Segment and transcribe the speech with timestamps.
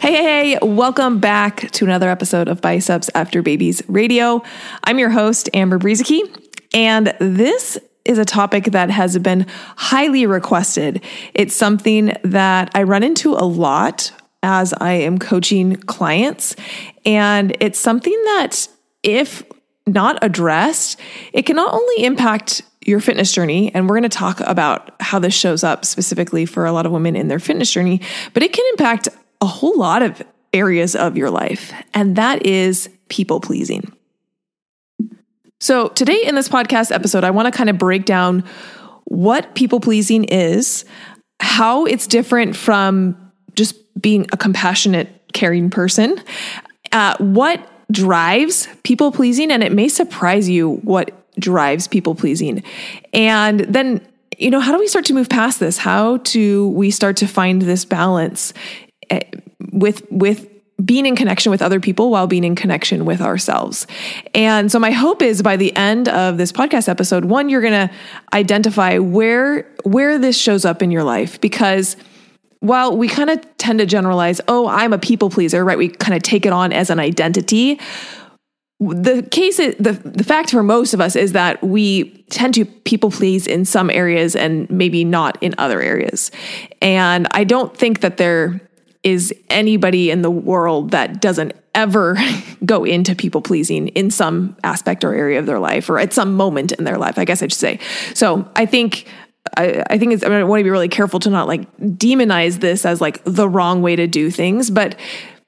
[0.00, 4.44] Hey, hey, hey, welcome back to another episode of Biceps After Babies Radio.
[4.84, 6.20] I'm your host, Amber Brueseke,
[6.72, 9.44] and this is a topic that has been
[9.76, 11.02] highly requested.
[11.34, 14.12] It's something that I run into a lot
[14.44, 16.54] as I am coaching clients,
[17.04, 18.68] and it's something that,
[19.02, 19.42] if
[19.84, 21.00] not addressed,
[21.32, 25.18] it can not only impact your fitness journey, and we're going to talk about how
[25.18, 28.00] this shows up specifically for a lot of women in their fitness journey,
[28.32, 29.08] but it can impact
[29.40, 30.22] a whole lot of
[30.52, 33.92] areas of your life, and that is people pleasing.
[35.60, 38.44] So, today in this podcast episode, I want to kind of break down
[39.04, 40.84] what people pleasing is,
[41.40, 46.22] how it's different from just being a compassionate, caring person,
[46.92, 52.62] uh, what drives people pleasing, and it may surprise you what drives people pleasing.
[53.12, 55.78] And then, you know, how do we start to move past this?
[55.78, 58.52] How do we start to find this balance
[59.10, 59.20] Eh,
[59.72, 60.48] with with
[60.84, 63.86] being in connection with other people while being in connection with ourselves.
[64.32, 67.88] And so my hope is by the end of this podcast episode, one you're going
[67.88, 67.94] to
[68.32, 71.96] identify where where this shows up in your life because
[72.60, 75.78] while we kind of tend to generalize, oh, I'm a people pleaser, right?
[75.78, 77.80] We kind of take it on as an identity.
[78.80, 82.64] The case is, the the fact for most of us is that we tend to
[82.64, 86.30] people please in some areas and maybe not in other areas.
[86.80, 88.60] And I don't think that they're
[89.02, 92.16] is anybody in the world that doesn't ever
[92.64, 96.34] go into people pleasing in some aspect or area of their life or at some
[96.34, 97.80] moment in their life, I guess I should say.
[98.14, 99.06] So I think
[99.56, 101.74] I, I, think it's, I, mean, I want to be really careful to not like
[101.78, 104.98] demonize this as like the wrong way to do things, but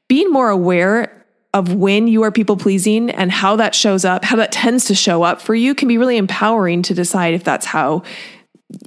[0.09, 4.37] being more aware of when you are people pleasing and how that shows up, how
[4.37, 7.67] that tends to show up for you can be really empowering to decide if that's
[7.67, 8.03] how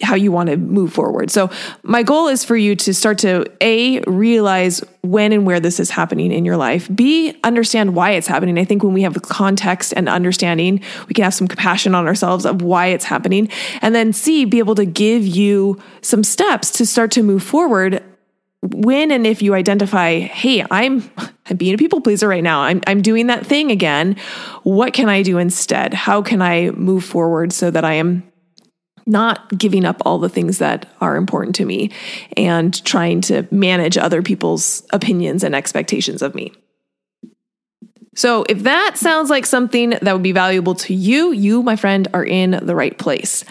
[0.02, 1.30] how you want to move forward.
[1.30, 1.50] So
[1.84, 5.90] my goal is for you to start to A realize when and where this is
[5.90, 6.90] happening in your life.
[6.94, 8.58] B understand why it's happening.
[8.58, 12.46] I think when we have context and understanding, we can have some compassion on ourselves
[12.46, 13.50] of why it's happening.
[13.82, 18.04] And then C be able to give you some steps to start to move forward
[18.62, 21.10] when and if you identify, hey, I'm
[21.46, 22.62] I'm being a people pleaser right now.
[22.62, 24.16] I'm I'm doing that thing again.
[24.64, 25.94] What can I do instead?
[25.94, 28.24] How can I move forward so that I am
[29.06, 31.92] not giving up all the things that are important to me
[32.38, 36.54] and trying to manage other people's opinions and expectations of me.
[38.16, 42.08] So, if that sounds like something that would be valuable to you, you, my friend,
[42.14, 43.44] are in the right place.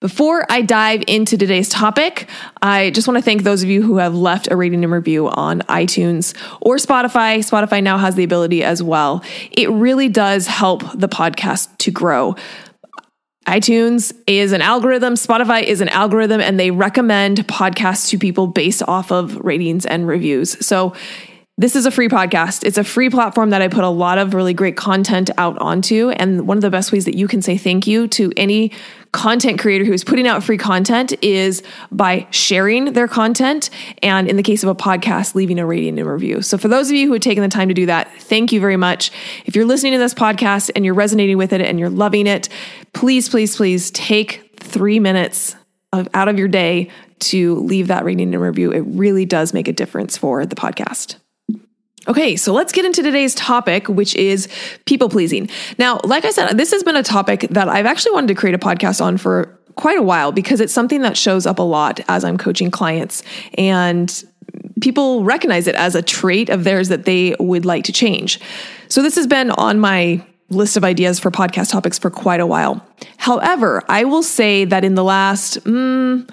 [0.00, 2.26] Before I dive into today's topic,
[2.62, 5.28] I just want to thank those of you who have left a rating and review
[5.28, 7.38] on iTunes or Spotify.
[7.40, 9.22] Spotify now has the ability as well.
[9.50, 12.34] It really does help the podcast to grow
[13.46, 18.82] iTunes is an algorithm, Spotify is an algorithm, and they recommend podcasts to people based
[18.82, 20.64] off of ratings and reviews.
[20.64, 20.94] So
[21.60, 22.64] this is a free podcast.
[22.64, 26.08] It's a free platform that I put a lot of really great content out onto.
[26.08, 28.72] And one of the best ways that you can say thank you to any
[29.12, 31.62] content creator who is putting out free content is
[31.92, 33.68] by sharing their content.
[34.02, 36.40] And in the case of a podcast, leaving a rating and review.
[36.40, 38.60] So for those of you who have taken the time to do that, thank you
[38.60, 39.10] very much.
[39.44, 42.48] If you're listening to this podcast and you're resonating with it and you're loving it,
[42.94, 45.56] please, please, please take three minutes
[45.92, 46.88] of, out of your day
[47.18, 48.72] to leave that rating and review.
[48.72, 51.19] It really does make a difference for the podcast.
[52.08, 54.48] Okay, so let's get into today's topic, which is
[54.86, 55.50] people pleasing.
[55.78, 58.54] Now, like I said, this has been a topic that I've actually wanted to create
[58.54, 62.00] a podcast on for quite a while because it's something that shows up a lot
[62.08, 63.22] as I'm coaching clients.
[63.54, 64.24] And
[64.80, 68.40] people recognize it as a trait of theirs that they would like to change.
[68.88, 72.46] So this has been on my list of ideas for podcast topics for quite a
[72.46, 72.84] while.
[73.18, 76.28] However, I will say that in the last mm,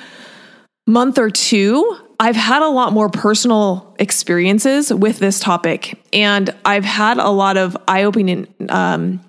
[0.88, 6.86] month or two, I've had a lot more personal experiences with this topic, and I've
[6.86, 9.22] had a lot of eye opening um,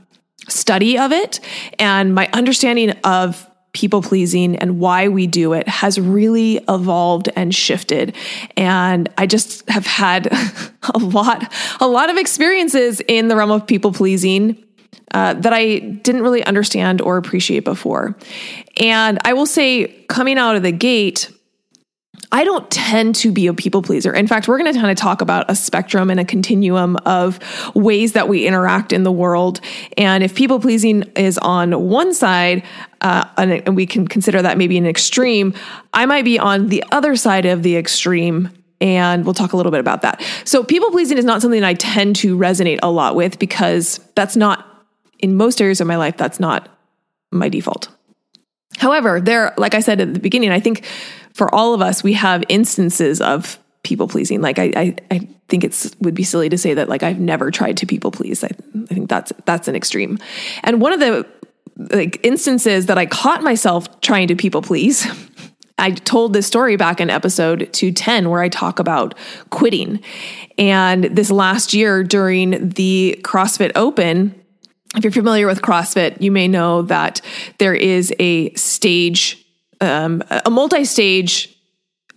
[0.49, 1.41] study of it,
[1.79, 7.55] and my understanding of people pleasing and why we do it has really evolved and
[7.55, 8.17] shifted.
[8.57, 10.27] And I just have had
[10.95, 14.65] a lot, a lot of experiences in the realm of people pleasing
[15.13, 18.17] uh, that I didn't really understand or appreciate before.
[18.79, 21.31] And I will say, coming out of the gate,
[22.31, 24.13] I don't tend to be a people pleaser.
[24.13, 27.39] In fact, we're going to kind of talk about a spectrum and a continuum of
[27.75, 29.61] ways that we interact in the world.
[29.97, 32.65] And if people pleasing is on one side,
[33.01, 35.55] uh, and we can consider that maybe an extreme,
[35.95, 38.51] I might be on the other side of the extreme.
[38.81, 40.23] And we'll talk a little bit about that.
[40.45, 44.37] So, people pleasing is not something I tend to resonate a lot with because that's
[44.37, 44.65] not,
[45.19, 46.69] in most areas of my life, that's not
[47.33, 47.89] my default.
[48.77, 50.85] However, there, like I said at the beginning, I think
[51.39, 54.41] for all of us, we have instances of people pleasing.
[54.41, 57.53] Like I, I, I think it's would be silly to say that like I've never
[57.53, 58.43] tried to people please.
[58.43, 60.19] I, I think that's that's an extreme.
[60.65, 61.27] And one of the
[61.95, 65.07] like instances that I caught myself trying to people please.
[65.81, 69.15] I told this story back in episode 210 where I talk about
[69.51, 70.01] quitting.
[70.59, 74.35] And this last year during the CrossFit Open,
[74.97, 77.21] if you're familiar with CrossFit, you may know that
[77.59, 79.48] there is a stage
[79.81, 81.55] um, a multi-stage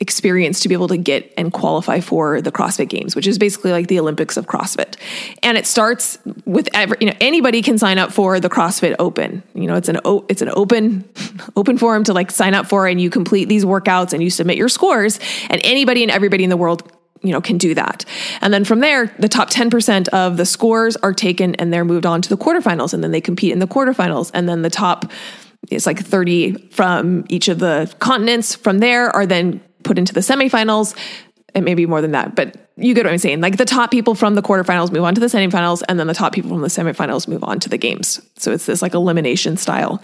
[0.02, 3.72] experience to be able to get and qualify for the CrossFit Games, which is basically
[3.72, 4.96] like the Olympics of CrossFit.
[5.44, 9.44] And it starts with every, you know anybody can sign up for the CrossFit Open.
[9.54, 11.08] You know, it's an it's an open
[11.56, 14.58] open forum to like sign up for and you complete these workouts and you submit
[14.58, 15.20] your scores
[15.50, 16.92] and anybody and everybody in the world
[17.22, 18.04] you know can do that
[18.42, 22.08] and then from there the top 10% of the scores are taken and they're moved
[22.08, 25.06] on to the quarterfinals and then they compete in the quarterfinals and then the top
[25.76, 30.20] it's like 30 from each of the continents from there are then put into the
[30.20, 30.96] semifinals.
[31.54, 33.42] And maybe more than that but you get what i'm saying.
[33.42, 36.14] Like the top people from the quarterfinals move on to the semifinals and then the
[36.14, 38.22] top people from the semifinals move on to the games.
[38.38, 40.02] So it's this like elimination style.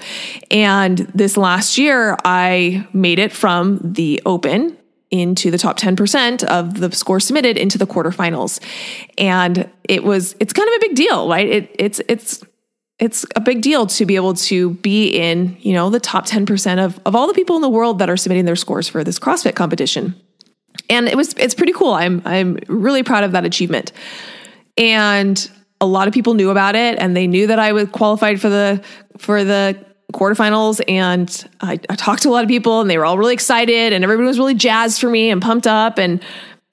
[0.52, 4.78] And this last year i made it from the open
[5.10, 8.60] into the top 10% of the score submitted into the quarterfinals.
[9.18, 11.48] And it was it's kind of a big deal right?
[11.48, 12.44] It, it's it's
[13.00, 16.84] it's a big deal to be able to be in, you know, the top 10%
[16.84, 19.20] of, of all the people in the world that are submitting their scores for this
[19.20, 20.16] CrossFit competition.
[20.90, 21.94] And it was it's pretty cool.
[21.94, 23.92] I'm I'm really proud of that achievement.
[24.78, 25.50] And
[25.82, 28.50] a lot of people knew about it and they knew that I was qualified for
[28.50, 28.84] the
[29.18, 33.06] for the quarterfinals and I, I talked to a lot of people and they were
[33.06, 36.24] all really excited and everybody was really jazzed for me and pumped up and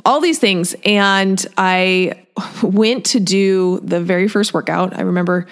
[0.05, 0.77] all these things.
[0.85, 2.27] And I
[2.63, 4.97] went to do the very first workout.
[4.97, 5.47] I remember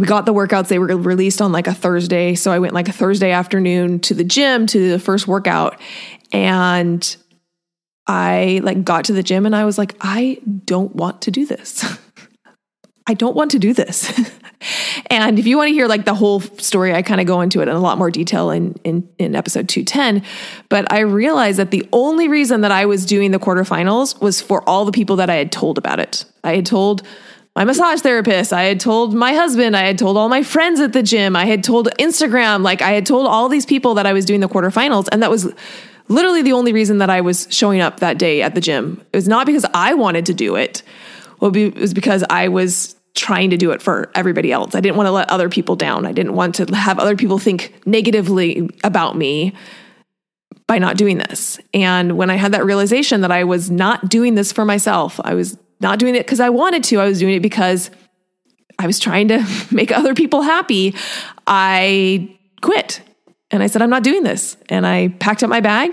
[0.00, 0.68] we got the workouts.
[0.68, 2.34] They were released on like a thursday.
[2.34, 5.78] So i went like a thursday afternoon to the gym to the first workout.
[6.32, 7.16] And
[8.06, 11.44] i like got to the gym and i was like i don't want to do
[11.44, 11.84] this.
[13.06, 14.10] I don't want to do this.
[15.08, 17.62] And if you want to hear like the whole story i kind of go into
[17.62, 20.22] it in a lot more detail in, in in episode 210
[20.68, 24.62] but i realized that the only reason that i was doing the quarterfinals was for
[24.68, 26.26] all the people that i had told about it.
[26.44, 27.02] I had told
[27.56, 28.52] my massage therapist.
[28.52, 29.76] I had told my husband.
[29.76, 31.34] I had told all my friends at the gym.
[31.34, 32.62] I had told Instagram.
[32.62, 35.08] Like I had told all these people that I was doing the quarterfinals.
[35.10, 35.52] And that was
[36.08, 39.04] literally the only reason that I was showing up that day at the gym.
[39.12, 40.82] It was not because I wanted to do it.
[41.42, 44.74] It was because I was trying to do it for everybody else.
[44.74, 46.06] I didn't want to let other people down.
[46.06, 49.54] I didn't want to have other people think negatively about me
[50.68, 51.58] by not doing this.
[51.74, 55.34] And when I had that realization that I was not doing this for myself, I
[55.34, 57.00] was not doing it because I wanted to.
[57.00, 57.90] I was doing it because
[58.78, 60.94] I was trying to make other people happy.
[61.46, 63.02] I quit
[63.50, 64.56] and I said, I'm not doing this.
[64.68, 65.90] And I packed up my bag,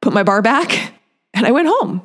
[0.00, 0.94] put my bar back,
[1.34, 2.02] and I went home.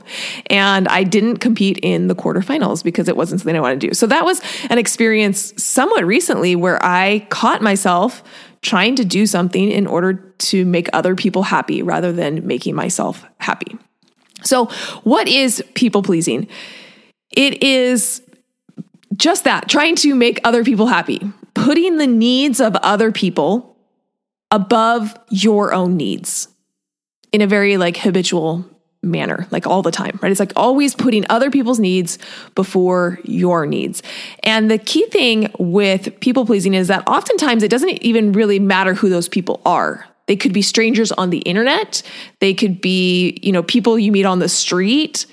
[0.48, 3.94] And I didn't compete in the quarterfinals because it wasn't something I wanted to do.
[3.94, 8.24] So that was an experience somewhat recently where I caught myself
[8.62, 13.26] trying to do something in order to make other people happy rather than making myself
[13.40, 13.78] happy.
[14.44, 14.66] So,
[15.04, 16.48] what is people pleasing?
[17.32, 18.22] It is
[19.16, 21.22] just that trying to make other people happy,
[21.54, 23.76] putting the needs of other people
[24.52, 26.48] above your own needs
[27.32, 28.66] in a very like habitual
[29.04, 30.32] manner, like all the time, right?
[30.32, 32.18] It's like always putting other people's needs
[32.56, 34.02] before your needs.
[34.44, 38.94] And the key thing with people pleasing is that oftentimes it doesn't even really matter
[38.94, 40.06] who those people are.
[40.28, 42.04] They could be strangers on the internet.
[42.40, 45.26] They could be, you know, people you meet on the street.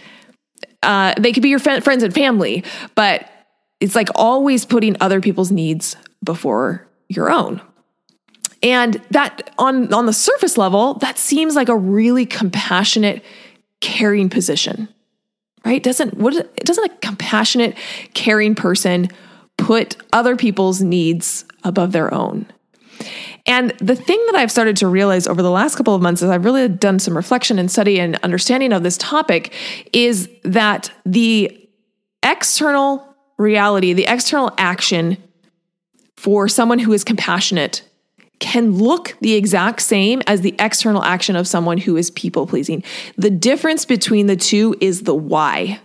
[0.84, 2.62] Uh, they could be your friends and family,
[2.94, 3.28] but
[3.80, 7.60] it's like always putting other people's needs before your own.
[8.62, 13.22] And that on on the surface level, that seems like a really compassionate,
[13.80, 14.88] caring position.
[15.64, 15.82] Right?
[15.82, 17.76] Doesn't what doesn't a compassionate,
[18.14, 19.08] caring person
[19.56, 22.46] put other people's needs above their own?
[23.46, 26.30] And the thing that I've started to realize over the last couple of months as
[26.30, 29.52] I've really done some reflection and study and understanding of this topic
[29.92, 31.68] is that the
[32.22, 35.18] external reality, the external action
[36.16, 37.82] for someone who is compassionate
[38.38, 42.82] can look the exact same as the external action of someone who is people pleasing.
[43.16, 45.80] The difference between the two is the why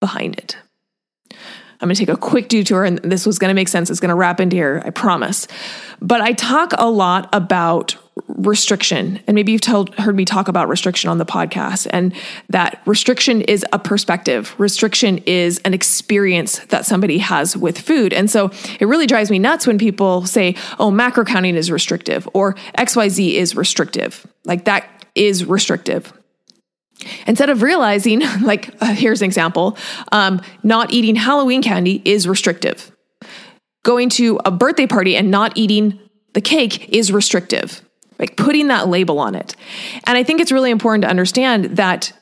[0.00, 0.56] behind it.
[1.80, 3.88] I'm going to take a quick detour and this was going to make sense.
[3.88, 5.46] It's going to wrap into here, I promise.
[6.00, 9.20] But I talk a lot about restriction.
[9.26, 12.12] And maybe you've told, heard me talk about restriction on the podcast, and
[12.48, 14.54] that restriction is a perspective.
[14.58, 18.12] Restriction is an experience that somebody has with food.
[18.12, 22.28] And so it really drives me nuts when people say, oh, macro counting is restrictive
[22.32, 24.26] or XYZ is restrictive.
[24.44, 26.12] Like that is restrictive.
[27.26, 29.76] Instead of realizing, like, uh, here's an example
[30.12, 32.90] um, not eating Halloween candy is restrictive.
[33.84, 35.98] Going to a birthday party and not eating
[36.34, 37.82] the cake is restrictive
[38.18, 39.54] like putting that label on it.
[40.04, 42.12] And I think it's really important to understand that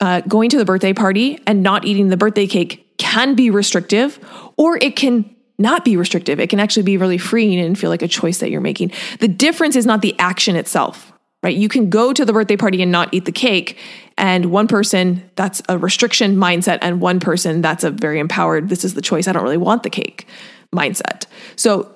[0.00, 4.18] uh, going to the birthday party and not eating the birthday cake can be restrictive,
[4.56, 6.40] or it can not be restrictive.
[6.40, 8.92] It can actually be really freeing and feel like a choice that you're making.
[9.20, 11.12] The difference is not the action itself,
[11.44, 11.54] right?
[11.54, 13.76] You can go to the birthday party and not eat the cake.
[14.16, 16.78] And one person, that's a restriction mindset.
[16.80, 19.28] And one person, that's a very empowered, this is the choice.
[19.28, 20.26] I don't really want the cake
[20.74, 21.26] mindset.
[21.54, 21.94] So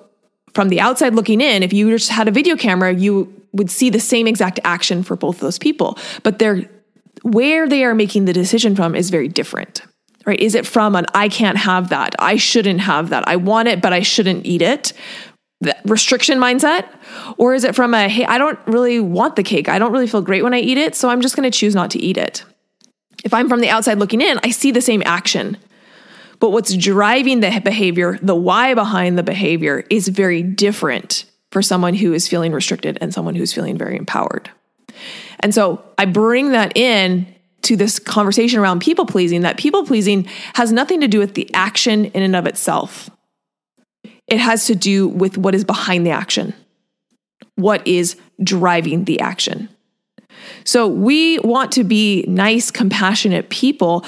[0.53, 3.89] from the outside looking in, if you just had a video camera, you would see
[3.89, 5.97] the same exact action for both those people.
[6.21, 6.69] But they're
[7.23, 9.81] where they are making the decision from is very different.
[10.25, 10.39] Right?
[10.39, 13.81] Is it from an I can't have that, I shouldn't have that, I want it,
[13.81, 14.93] but I shouldn't eat it?
[15.85, 16.87] Restriction mindset?
[17.37, 19.67] Or is it from a hey, I don't really want the cake.
[19.67, 21.75] I don't really feel great when I eat it, so I'm just going to choose
[21.75, 22.43] not to eat it.
[23.25, 25.57] If I'm from the outside looking in, I see the same action.
[26.39, 31.95] But what's driving the behavior, the why behind the behavior, is very different for someone
[31.95, 34.49] who is feeling restricted and someone who's feeling very empowered.
[35.41, 37.27] And so I bring that in
[37.63, 40.23] to this conversation around people pleasing that people pleasing
[40.53, 43.09] has nothing to do with the action in and of itself.
[44.29, 46.53] It has to do with what is behind the action,
[47.55, 49.69] what is driving the action.
[50.63, 54.05] So we want to be nice, compassionate people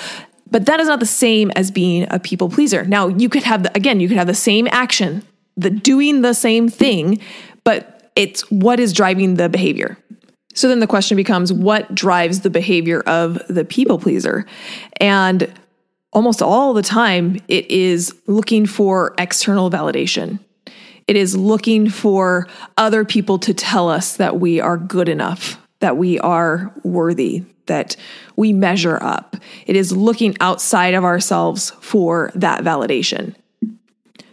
[0.51, 2.83] but that is not the same as being a people pleaser.
[2.83, 5.23] Now, you could have, the, again, you could have the same action,
[5.55, 7.19] the doing the same thing,
[7.63, 9.97] but it's what is driving the behavior.
[10.53, 14.45] So then the question becomes what drives the behavior of the people pleaser?
[14.99, 15.51] And
[16.11, 20.39] almost all the time, it is looking for external validation.
[21.07, 25.97] It is looking for other people to tell us that we are good enough, that
[25.97, 27.95] we are worthy, that
[28.35, 29.35] we measure up.
[29.65, 33.35] It is looking outside of ourselves for that validation.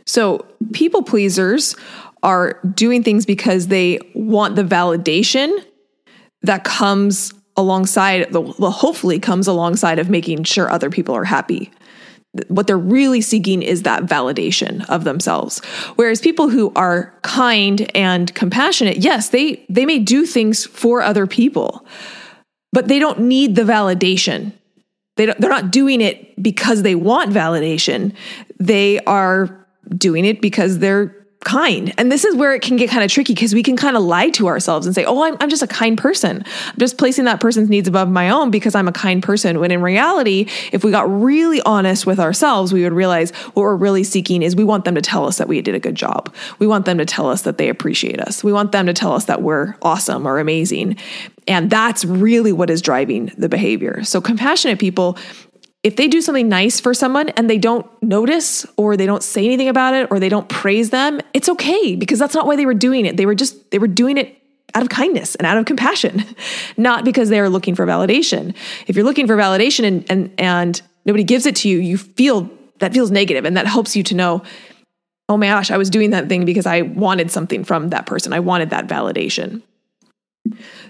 [0.04, 1.76] So, people pleasers
[2.22, 5.56] are doing things because they want the validation
[6.42, 11.70] that comes alongside, the, well, hopefully comes alongside of making sure other people are happy.
[12.48, 15.58] What they're really seeking is that validation of themselves.
[15.96, 21.26] Whereas people who are kind and compassionate, yes, they they may do things for other
[21.26, 21.84] people
[22.72, 24.52] but they don't need the validation.
[25.16, 28.14] They they're not doing it because they want validation.
[28.58, 31.94] They are doing it because they're kind.
[31.98, 34.02] And this is where it can get kind of tricky because we can kind of
[34.02, 36.44] lie to ourselves and say, oh, I'm, I'm just a kind person.
[36.66, 39.60] I'm just placing that person's needs above my own because I'm a kind person.
[39.60, 43.76] When in reality, if we got really honest with ourselves, we would realize what we're
[43.76, 46.34] really seeking is we want them to tell us that we did a good job.
[46.58, 48.42] We want them to tell us that they appreciate us.
[48.42, 50.96] We want them to tell us that we're awesome or amazing.
[51.46, 54.02] And that's really what is driving the behavior.
[54.04, 55.16] So compassionate people
[55.82, 59.44] if they do something nice for someone and they don't notice or they don't say
[59.44, 62.66] anything about it or they don't praise them, it's okay because that's not why they
[62.66, 63.16] were doing it.
[63.16, 64.36] They were just, they were doing it
[64.74, 66.24] out of kindness and out of compassion,
[66.76, 68.54] not because they are looking for validation.
[68.86, 72.50] If you're looking for validation and, and, and nobody gives it to you, you feel
[72.80, 74.42] that feels negative and that helps you to know,
[75.28, 78.32] oh my gosh, I was doing that thing because I wanted something from that person.
[78.32, 79.62] I wanted that validation.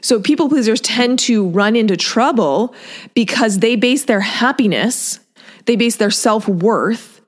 [0.00, 2.74] So people pleasers tend to run into trouble
[3.14, 5.20] because they base their happiness,
[5.66, 7.20] they base their self worth,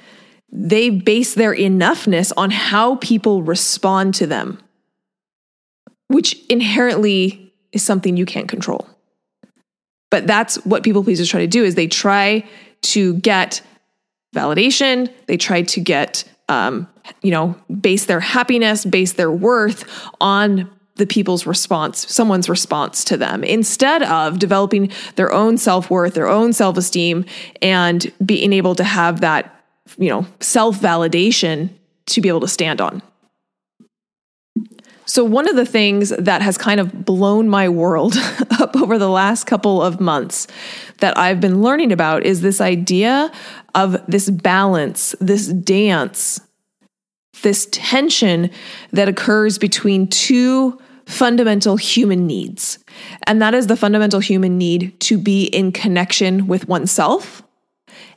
[0.52, 4.58] they base their enoughness on how people respond to them,
[6.08, 8.88] which inherently is something you can't control.
[10.10, 12.44] But that's what people pleasers try to do is they try
[12.82, 13.62] to get
[14.34, 16.88] validation, they try to get um,
[17.22, 19.84] you know, base their happiness, base their worth
[20.20, 20.68] on
[21.00, 26.28] the people's response, someone's response to them, instead of developing their own self worth, their
[26.28, 27.25] own self esteem,
[27.61, 29.64] and being able to have that,
[29.99, 31.71] you know, self validation
[32.07, 33.02] to be able to stand on.
[35.07, 38.14] So, one of the things that has kind of blown my world
[38.61, 40.47] up over the last couple of months
[40.99, 43.33] that I've been learning about is this idea
[43.75, 46.40] of this balance, this dance,
[47.42, 48.50] this tension
[48.92, 52.78] that occurs between two fundamental human needs.
[53.26, 57.42] And that is the fundamental human need to be in connection with oneself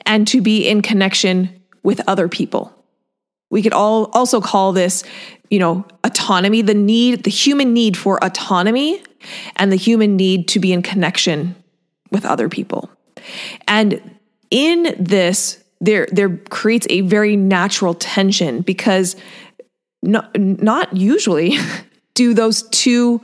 [0.05, 2.73] and to be in connection with other people.
[3.49, 5.03] We could all also call this,
[5.49, 9.03] you know, autonomy, the need, the human need for autonomy
[9.55, 11.55] and the human need to be in connection
[12.11, 12.89] with other people.
[13.67, 14.17] And
[14.51, 19.15] in this, there, there creates a very natural tension because
[20.01, 21.57] not, not usually
[22.15, 23.21] do those two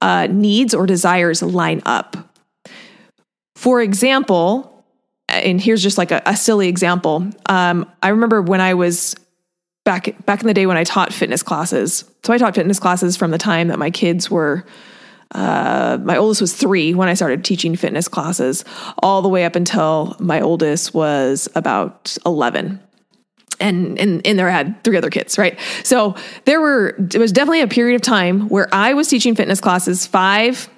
[0.00, 2.16] uh, needs or desires line up.
[3.56, 4.84] For example,
[5.28, 7.28] and here's just like a, a silly example.
[7.46, 9.16] Um, I remember when I was
[9.84, 12.04] back back in the day when I taught fitness classes.
[12.22, 14.64] So I taught fitness classes from the time that my kids were.
[15.32, 18.64] Uh, my oldest was three when I started teaching fitness classes,
[19.02, 22.80] all the way up until my oldest was about eleven
[23.60, 25.58] and and in there I had three other kids, right?
[25.82, 29.60] So there were it was definitely a period of time where I was teaching fitness
[29.60, 30.68] classes five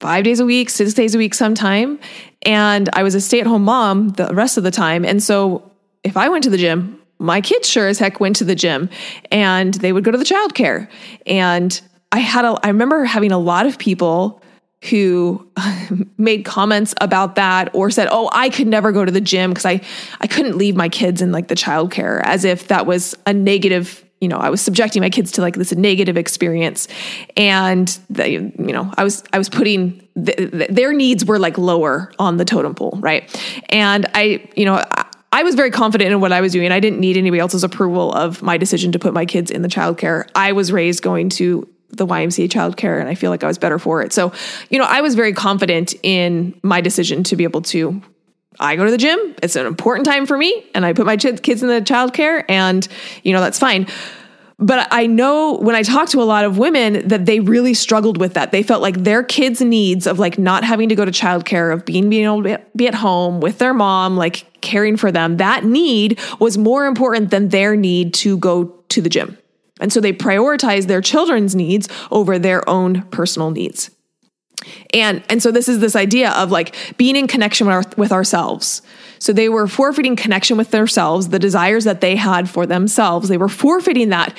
[0.00, 1.98] five days a week, six days a week sometime,
[2.42, 5.04] and I was a stay at home mom the rest of the time.
[5.04, 5.70] And so
[6.04, 8.88] if I went to the gym, my kids sure as heck went to the gym,
[9.32, 10.88] and they would go to the childcare.
[11.26, 11.80] And
[12.12, 14.42] I had a I remember having a lot of people
[14.82, 19.20] who um, made comments about that or said, "Oh, I could never go to the
[19.20, 19.80] gym because I
[20.20, 24.04] I couldn't leave my kids in like the childcare," as if that was a negative.
[24.20, 26.88] You know, I was subjecting my kids to like this negative experience,
[27.36, 32.36] and they, you know, I was I was putting their needs were like lower on
[32.36, 33.24] the totem pole, right?
[33.70, 34.76] And I, you know.
[34.76, 36.72] I, I was very confident in what I was doing.
[36.72, 39.68] I didn't need anybody else's approval of my decision to put my kids in the
[39.68, 40.26] childcare.
[40.34, 43.78] I was raised going to the YMCA childcare and I feel like I was better
[43.78, 44.12] for it.
[44.12, 44.32] So,
[44.70, 48.02] you know, I was very confident in my decision to be able to
[48.60, 49.18] I go to the gym.
[49.42, 52.86] It's an important time for me and I put my kids in the childcare and
[53.22, 53.86] you know, that's fine.
[54.60, 58.18] But I know when I talk to a lot of women that they really struggled
[58.18, 58.50] with that.
[58.50, 61.84] They felt like their kids' needs of like not having to go to childcare, of
[61.84, 65.64] being being able to be at home with their mom, like caring for them, that
[65.64, 69.38] need was more important than their need to go to the gym.
[69.80, 73.90] And so they prioritize their children's needs over their own personal needs.
[74.92, 78.12] And and so this is this idea of like being in connection with, our, with
[78.12, 78.82] ourselves.
[79.18, 83.28] So they were forfeiting connection with themselves, the desires that they had for themselves.
[83.28, 84.36] They were forfeiting that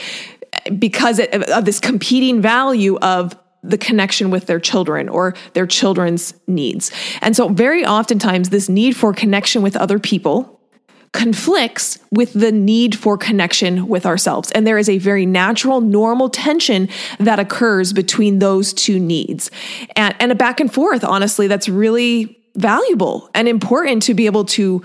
[0.78, 6.92] because of this competing value of the connection with their children or their children's needs.
[7.22, 10.59] And so very oftentimes this need for connection with other people
[11.12, 14.52] conflicts with the need for connection with ourselves.
[14.52, 16.88] And there is a very natural, normal tension
[17.20, 19.50] that occurs between those two needs.
[19.96, 24.46] And, and a back and forth, honestly, that's really valuable and important to be able
[24.46, 24.84] to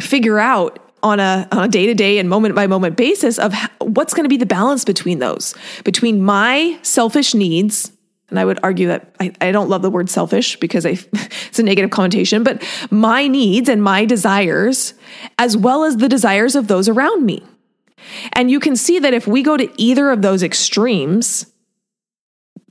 [0.00, 3.54] figure out on a on a day to day and moment by moment basis of
[3.80, 7.92] what's going to be the balance between those between my selfish needs
[8.28, 11.58] and I would argue that I, I don't love the word selfish because I, it's
[11.58, 14.94] a negative connotation, but my needs and my desires,
[15.38, 17.42] as well as the desires of those around me.
[18.32, 21.46] And you can see that if we go to either of those extremes,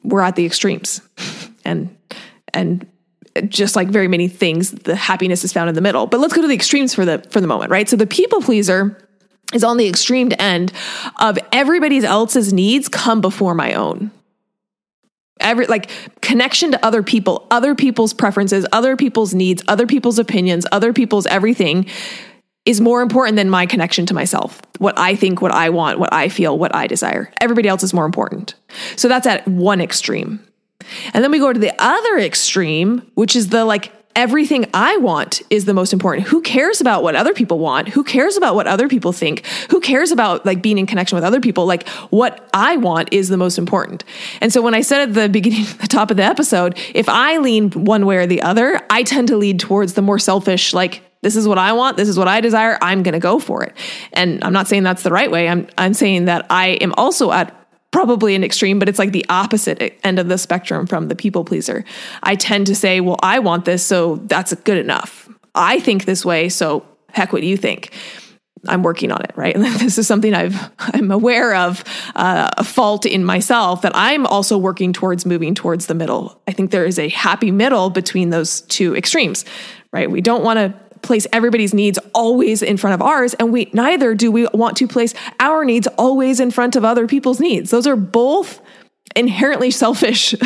[0.04, 1.02] we're at the extremes.
[1.68, 1.98] And,
[2.54, 2.86] and
[3.48, 6.06] just like very many things, the happiness is found in the middle.
[6.06, 7.90] But let's go to the extremes for the, for the moment, right?
[7.90, 9.04] So the people pleaser
[9.52, 10.72] is on the extreme end
[11.20, 14.12] of everybody else's needs come before my own
[15.46, 15.90] every like
[16.22, 21.26] connection to other people other people's preferences other people's needs other people's opinions other people's
[21.28, 21.86] everything
[22.66, 24.62] is more important than my connection to myself.
[24.80, 27.32] What i think what i want what i feel what i desire.
[27.40, 28.56] Everybody else is more important.
[28.96, 30.46] So that's at one extreme.
[31.14, 35.42] And then we go to the other extreme which is the like everything I want
[35.50, 36.28] is the most important.
[36.28, 37.90] Who cares about what other people want?
[37.90, 39.46] Who cares about what other people think?
[39.70, 41.66] Who cares about like being in connection with other people?
[41.66, 44.04] Like what I want is the most important.
[44.42, 47.38] And so when I said at the beginning, the top of the episode, if I
[47.38, 51.02] lean one way or the other, I tend to lead towards the more selfish, like
[51.22, 53.64] this is what I want, this is what I desire, I'm going to go for
[53.64, 53.76] it.
[54.14, 55.50] And I'm not saying that's the right way.
[55.50, 57.65] I'm I'm saying that I am also at
[57.96, 61.46] probably an extreme, but it's like the opposite end of the spectrum from the people
[61.46, 61.86] pleaser.
[62.24, 65.30] I tend to say, well, I want this, so that's good enough.
[65.56, 67.94] I think this way, so heck, what do you think?
[68.68, 69.56] I'm working on it, right?
[69.56, 71.86] And this is something I've I'm aware of
[72.18, 76.42] uh, a fault in myself that I'm also working towards moving towards the middle.
[76.50, 79.46] I think there is a happy middle between those two extremes,
[79.94, 80.12] right?
[80.12, 80.74] We don't want to
[81.06, 84.88] place everybody's needs always in front of ours and we neither do we want to
[84.88, 88.62] place our needs always in front of other people's needs those are both
[89.16, 90.36] inherently selfish.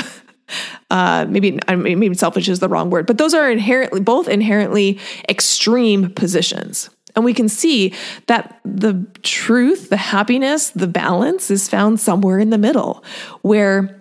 [0.90, 4.98] Uh, maybe i maybe selfish is the wrong word, but those are inherently both inherently
[5.30, 6.90] extreme positions.
[7.16, 7.94] And we can see
[8.26, 13.04] that the truth, the happiness, the balance is found somewhere in the middle
[13.44, 13.99] where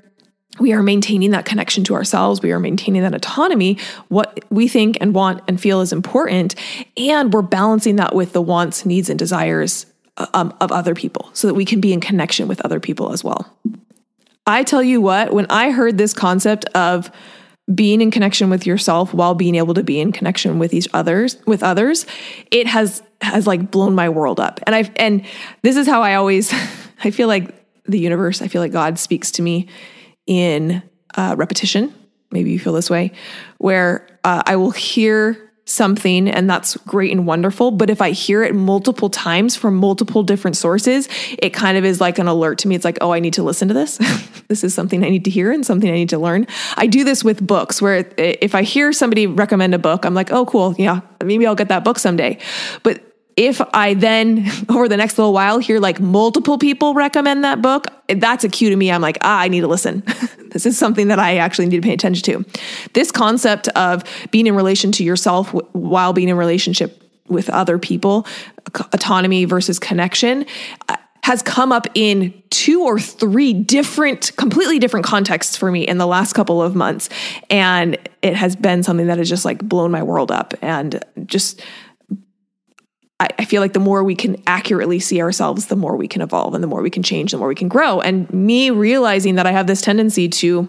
[0.59, 2.43] we are maintaining that connection to ourselves.
[2.43, 6.55] We are maintaining that autonomy, what we think and want and feel is important.
[6.97, 9.87] And we're balancing that with the wants, needs, and desires
[10.35, 13.23] um, of other people so that we can be in connection with other people as
[13.23, 13.57] well.
[14.47, 17.11] I tell you what, when I heard this concept of
[17.73, 21.37] being in connection with yourself while being able to be in connection with each others
[21.45, 22.07] with others
[22.51, 25.23] it has has like blown my world up and i've and
[25.61, 26.51] this is how i always
[27.05, 29.69] i feel like the universe i feel like god speaks to me
[30.29, 30.83] in
[31.17, 31.93] uh, repetition
[32.31, 33.11] maybe you feel this way
[33.57, 37.71] where uh, i will hear something and that's great and wonderful.
[37.71, 42.01] But if I hear it multiple times from multiple different sources, it kind of is
[42.01, 42.75] like an alert to me.
[42.75, 43.99] It's like, oh, I need to listen to this.
[44.49, 46.47] this is something I need to hear and something I need to learn.
[46.77, 50.33] I do this with books where if I hear somebody recommend a book, I'm like,
[50.33, 50.75] oh, cool.
[50.79, 52.39] Yeah, maybe I'll get that book someday.
[52.83, 53.03] But
[53.39, 57.87] if I then over the next little while hear like multiple people recommend that book,
[58.09, 58.91] that's a cue to me.
[58.91, 60.03] I'm like, ah, I need to listen.
[60.51, 62.61] this is something that I actually need to pay attention to.
[62.93, 68.27] This concept of being in relation to yourself while being in relationship with other people,
[68.93, 70.45] autonomy versus connection,
[70.89, 75.99] uh, has come up in two or three different, completely different contexts for me in
[75.99, 77.11] the last couple of months.
[77.51, 81.63] And it has been something that has just like blown my world up and just
[83.21, 86.23] I, I feel like the more we can accurately see ourselves, the more we can
[86.23, 88.01] evolve and the more we can change, the more we can grow.
[88.01, 90.69] And me realizing that I have this tendency to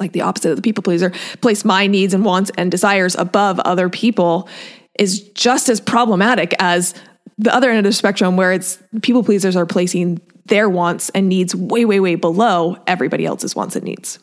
[0.00, 3.58] like the opposite of the people pleaser, place my needs and wants and desires above
[3.60, 4.48] other people
[4.98, 6.94] is just as problematic as
[7.36, 11.28] the other end of the spectrum where it's people pleasers are placing their wants and
[11.28, 14.18] needs way, way, way below everybody else's wants and needs.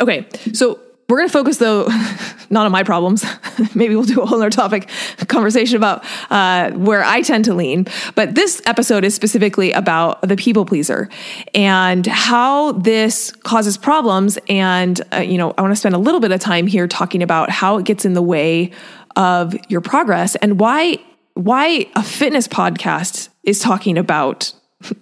[0.00, 1.84] Okay, so we're going to focus though,
[2.50, 3.24] not on my problems.
[3.74, 4.88] Maybe we'll do a whole other topic
[5.28, 7.86] conversation about uh, where I tend to lean.
[8.14, 11.08] But this episode is specifically about the people pleaser
[11.54, 14.38] and how this causes problems.
[14.48, 17.22] And, uh, you know, I want to spend a little bit of time here talking
[17.22, 18.72] about how it gets in the way
[19.16, 20.98] of your progress and why,
[21.34, 24.52] why a fitness podcast is talking about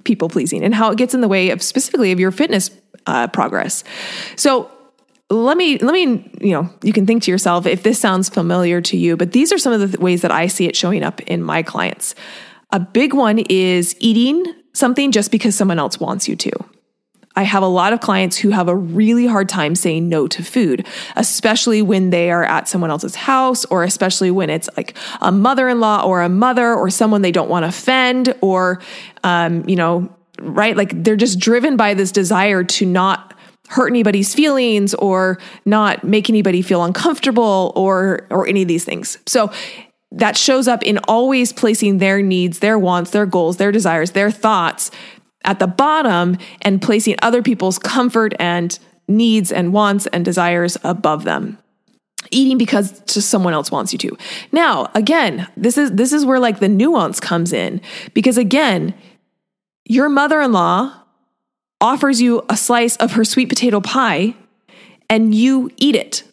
[0.04, 2.70] people pleasing and how it gets in the way of specifically of your fitness
[3.06, 3.84] uh, progress.
[4.36, 4.70] So
[5.30, 8.80] let me let me you know you can think to yourself if this sounds familiar
[8.80, 11.20] to you but these are some of the ways that i see it showing up
[11.22, 12.14] in my clients.
[12.70, 16.50] A big one is eating something just because someone else wants you to.
[17.34, 20.42] I have a lot of clients who have a really hard time saying no to
[20.42, 25.30] food especially when they are at someone else's house or especially when it's like a
[25.30, 28.80] mother-in-law or a mother or someone they don't want to offend or
[29.22, 30.76] um, you know right?
[30.76, 33.34] Like they're just driven by this desire to not
[33.68, 39.18] hurt anybody's feelings or not make anybody feel uncomfortable or or any of these things.
[39.26, 39.50] So
[40.12, 44.30] that shows up in always placing their needs, their wants, their goals, their desires, their
[44.30, 44.90] thoughts
[45.44, 51.24] at the bottom and placing other people's comfort and needs and wants and desires above
[51.24, 51.58] them
[52.30, 54.16] eating because just someone else wants you to.
[54.52, 57.80] Now, again, this is this is where like the nuance comes in
[58.14, 58.94] because again,
[59.84, 60.92] your mother-in-law
[61.80, 64.34] offers you a slice of her sweet potato pie
[65.08, 66.24] and you eat it.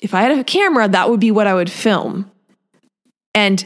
[0.00, 2.30] If I had a camera, that would be what I would film.
[3.34, 3.64] And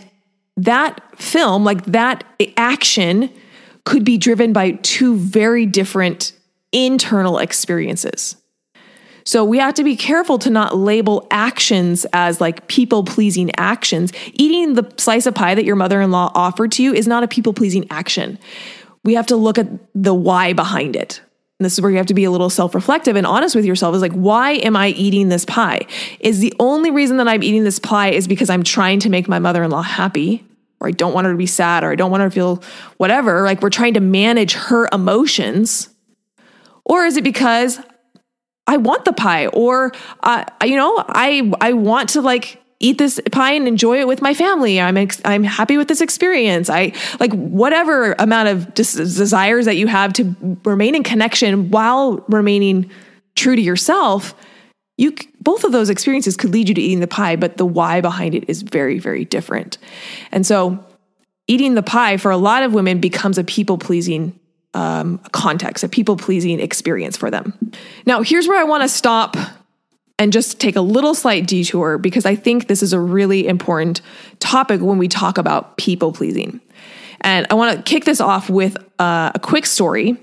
[0.57, 2.25] that film, like that
[2.57, 3.31] action,
[3.85, 6.33] could be driven by two very different
[6.73, 8.37] internal experiences.
[9.25, 14.13] So we have to be careful to not label actions as like people pleasing actions.
[14.33, 17.23] Eating the slice of pie that your mother in law offered to you is not
[17.23, 18.39] a people pleasing action
[19.05, 21.21] we have to look at the why behind it.
[21.59, 23.65] And this is where you have to be a little self reflective and honest with
[23.65, 25.87] yourself is like, why am I eating this pie?
[26.21, 29.29] Is the only reason that I'm eating this pie is because I'm trying to make
[29.29, 30.45] my mother in law happy,
[30.81, 32.63] or I don't want her to be sad, or I don't want her to feel
[32.97, 33.43] whatever.
[33.43, 35.89] Like we're trying to manage her emotions.
[36.85, 37.79] Or is it because
[38.67, 43.21] I want the pie, or, uh, you know, I, I want to like eat this
[43.31, 44.81] pie and enjoy it with my family.
[44.81, 46.69] I'm ex- I'm happy with this experience.
[46.69, 52.25] I like whatever amount of des- desires that you have to remain in connection while
[52.29, 52.91] remaining
[53.37, 54.35] true to yourself.
[54.99, 58.01] You both of those experiences could lead you to eating the pie, but the why
[58.01, 59.79] behind it is very very different.
[60.33, 60.85] And so
[61.47, 64.39] eating the pie for a lot of women becomes a people pleasing
[64.75, 67.53] um, context, a people pleasing experience for them.
[68.07, 69.37] Now, here's where I want to stop
[70.23, 74.01] and just take a little slight detour because I think this is a really important
[74.39, 76.61] topic when we talk about people pleasing.
[77.23, 80.17] And I want to kick this off with uh, a quick story.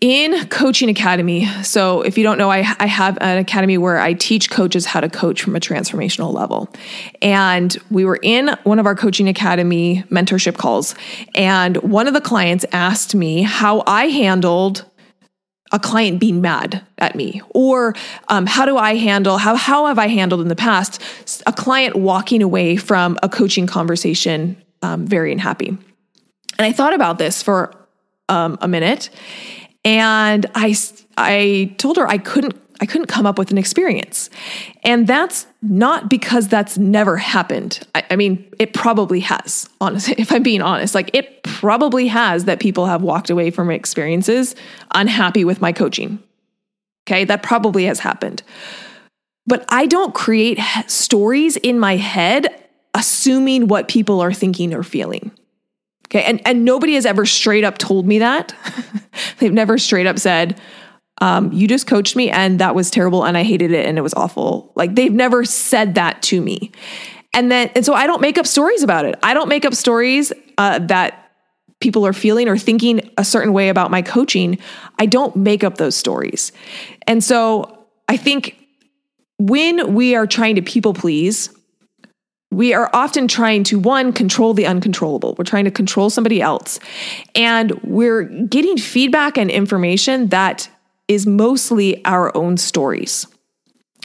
[0.00, 4.14] in Coaching Academy, so if you don't know, I, I have an academy where I
[4.14, 6.72] teach coaches how to coach from a transformational level.
[7.20, 10.94] And we were in one of our Coaching Academy mentorship calls,
[11.34, 14.84] and one of the clients asked me how I handled
[15.72, 17.40] a client being mad at me?
[17.50, 17.94] Or
[18.28, 21.02] um, how do i handle how, how have i handled in the past
[21.46, 25.68] a client walking away from a coaching conversation um, very unhappy?
[25.68, 25.78] And
[26.58, 27.74] i thought about this for
[28.28, 29.10] um, a minute
[29.84, 30.76] and I,
[31.16, 34.30] I told her I couldn't I couldn't come up with an experience.
[34.84, 37.80] And that's not because that's never happened.
[37.94, 40.94] I, I, mean, it probably has, honestly, if I'm being honest.
[40.94, 44.54] Like, it probably has that people have walked away from experiences
[44.94, 46.18] unhappy with my coaching.
[47.06, 48.42] Okay, that probably has happened.
[49.46, 52.46] But I don't create stories in my head
[52.94, 55.30] assuming what people are thinking or feeling.
[56.06, 56.24] Okay.
[56.24, 58.54] And, and nobody has ever straight up told me that.
[59.38, 60.60] They've never straight up said,
[61.20, 64.00] um, you just coached me and that was terrible and I hated it and it
[64.02, 64.72] was awful.
[64.74, 66.72] Like they've never said that to me.
[67.34, 69.16] And then, and so I don't make up stories about it.
[69.22, 71.30] I don't make up stories uh, that
[71.80, 74.58] people are feeling or thinking a certain way about my coaching.
[74.98, 76.52] I don't make up those stories.
[77.06, 78.56] And so I think
[79.38, 81.50] when we are trying to people please,
[82.50, 86.80] we are often trying to one control the uncontrollable we're trying to control somebody else
[87.36, 90.68] and we're getting feedback and information that
[91.10, 93.26] is mostly our own stories.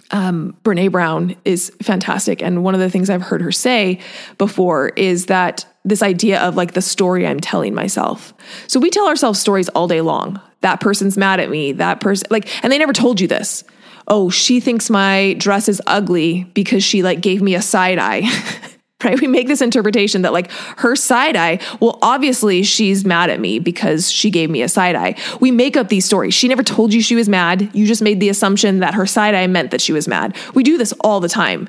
[0.10, 2.42] Um, Brené Brown is fantastic.
[2.42, 4.00] And one of the things i've heard her say
[4.40, 8.34] before is that this idea of like the story i'm telling myself.
[8.66, 10.42] So we tell ourselves stories all day long.
[10.62, 11.74] That person's mad at me.
[11.74, 13.64] That person like and they never told you this.
[14.08, 18.24] Oh, she thinks my dress is ugly because she like gave me a side eye.
[19.04, 19.20] right?
[19.20, 23.60] We make this interpretation that like her side eye, well, obviously she's mad at me
[23.60, 25.16] because she gave me a side eye.
[25.42, 26.34] We make up these stories.
[26.34, 27.70] She never told you she was mad.
[27.74, 30.36] You just made the assumption that her side eye meant that she was mad.
[30.54, 31.68] We do this all the time.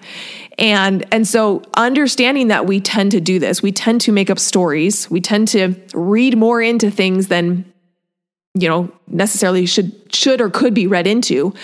[0.58, 4.38] And and so understanding that we tend to do this, we tend to make up
[4.38, 5.10] stories.
[5.10, 7.70] We tend to read more into things than
[8.58, 11.54] you know necessarily should should or could be read into.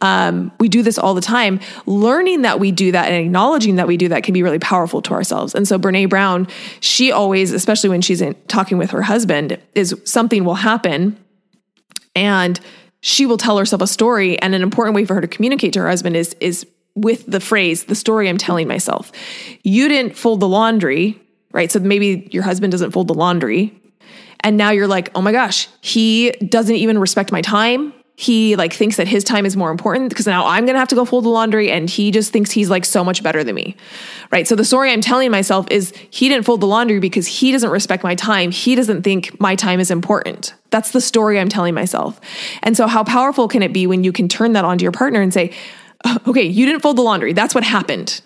[0.00, 1.60] Um, we do this all the time.
[1.86, 5.02] Learning that we do that and acknowledging that we do that can be really powerful
[5.02, 5.54] to ourselves.
[5.54, 6.48] And so Brené Brown
[6.80, 11.18] she always especially when she's in, talking with her husband is something will happen
[12.16, 12.58] and
[13.00, 14.40] she will tell herself a story.
[14.40, 17.40] And an important way for her to communicate to her husband is is with the
[17.40, 19.12] phrase the story i'm telling myself.
[19.62, 21.20] You didn't fold the laundry
[21.52, 21.70] right?
[21.70, 23.77] So maybe your husband doesn't fold the laundry
[24.40, 27.92] and now you're like, oh my gosh, he doesn't even respect my time.
[28.16, 30.96] He like thinks that his time is more important because now I'm gonna have to
[30.96, 33.76] go fold the laundry and he just thinks he's like so much better than me.
[34.32, 34.46] Right.
[34.48, 37.70] So the story I'm telling myself is he didn't fold the laundry because he doesn't
[37.70, 38.50] respect my time.
[38.50, 40.52] He doesn't think my time is important.
[40.70, 42.20] That's the story I'm telling myself.
[42.64, 45.20] And so how powerful can it be when you can turn that onto your partner
[45.20, 45.52] and say,
[46.04, 47.32] oh, okay, you didn't fold the laundry.
[47.32, 48.20] That's what happened.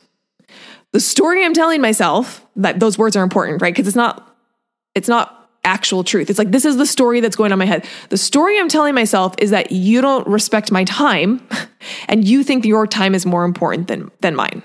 [0.93, 3.75] The story I'm telling myself that those words are important, right?
[3.75, 4.37] Because it's not,
[4.95, 6.29] it's not actual truth.
[6.29, 7.87] It's like, this is the story that's going on my head.
[8.09, 11.47] The story I'm telling myself is that you don't respect my time
[12.09, 14.63] and you think your time is more important than, than mine.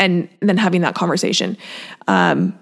[0.00, 1.56] And then having that conversation.
[2.08, 2.58] Um,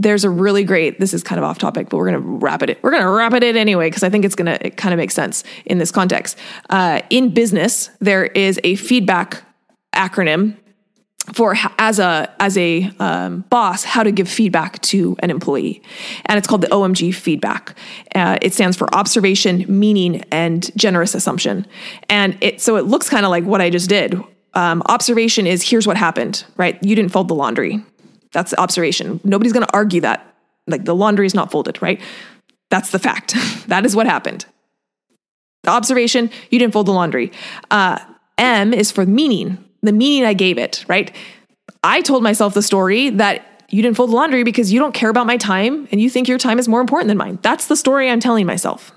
[0.00, 2.62] there's a really great, this is kind of off topic, but we're going to wrap
[2.62, 2.78] it.
[2.82, 4.92] We're going to wrap it in anyway, because I think it's going to, it kind
[4.92, 6.38] of makes sense in this context.
[6.70, 9.42] Uh, in business, there is a feedback
[9.92, 10.56] acronym
[11.32, 15.82] for as a as a um, boss how to give feedback to an employee.
[16.26, 17.76] And it's called the omg feedback.
[18.14, 21.66] Uh, it stands for observation meaning and generous assumption.
[22.08, 24.20] And it so it looks kind of like what i just did.
[24.54, 26.82] Um, observation is here's what happened right?
[26.82, 27.84] You didn't fold the laundry.
[28.32, 29.20] That's observation.
[29.24, 30.24] Nobody's going to argue that.
[30.66, 32.00] Like the laundry is not folded right?
[32.70, 33.34] That's the fact.
[33.68, 34.46] That is what happened.
[35.64, 37.32] The observation you didn't fold the laundry.
[37.70, 37.98] Uh,
[38.38, 41.14] m is for meaning the meaning I gave it, right?
[41.84, 45.10] I told myself the story that you didn't fold the laundry because you don't care
[45.10, 47.38] about my time and you think your time is more important than mine.
[47.42, 48.92] That's the story I'm telling myself.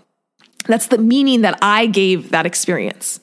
[0.65, 3.19] That's the meaning that I gave that experience.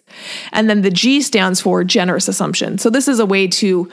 [0.53, 2.79] And then the G stands for generous assumption.
[2.79, 3.89] So this is a way to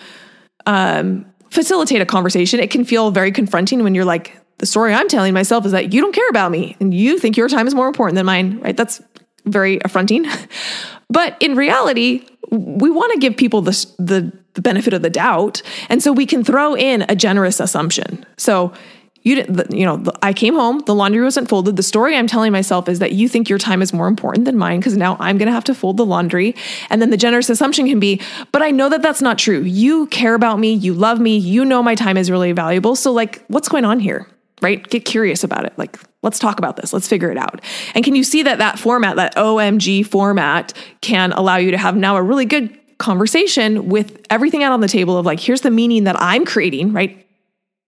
[0.65, 2.59] um, facilitate a conversation.
[2.59, 5.93] It can feel very confronting when you're like, the story I'm telling myself is that
[5.93, 8.59] you don't care about me and you think your time is more important than mine,
[8.61, 8.75] right?
[8.75, 9.01] That's
[9.45, 10.25] very affronting.
[11.09, 15.61] but in reality, we want to give people the, the, the benefit of the doubt.
[15.89, 18.25] And so we can throw in a generous assumption.
[18.37, 18.73] So
[19.25, 22.51] you didn't, you know i came home the laundry wasn't folded the story i'm telling
[22.51, 25.37] myself is that you think your time is more important than mine because now i'm
[25.37, 26.55] going to have to fold the laundry
[26.89, 30.05] and then the generous assumption can be but i know that that's not true you
[30.07, 33.43] care about me you love me you know my time is really valuable so like
[33.47, 34.27] what's going on here
[34.61, 36.91] right get curious about it like Let's talk about this.
[36.91, 37.61] Let's figure it out.
[37.93, 41.95] And can you see that that format, that OMG format, can allow you to have
[41.95, 45.69] now a really good conversation with everything out on the table of like, here's the
[45.69, 47.25] meaning that I'm creating, right?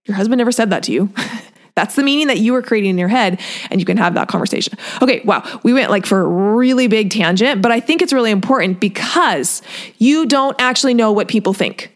[0.05, 1.11] Your husband never said that to you.
[1.75, 4.27] That's the meaning that you were creating in your head, and you can have that
[4.27, 4.77] conversation.
[5.01, 8.31] Okay, wow, we went like for a really big tangent, but I think it's really
[8.31, 9.61] important because
[9.97, 11.95] you don't actually know what people think.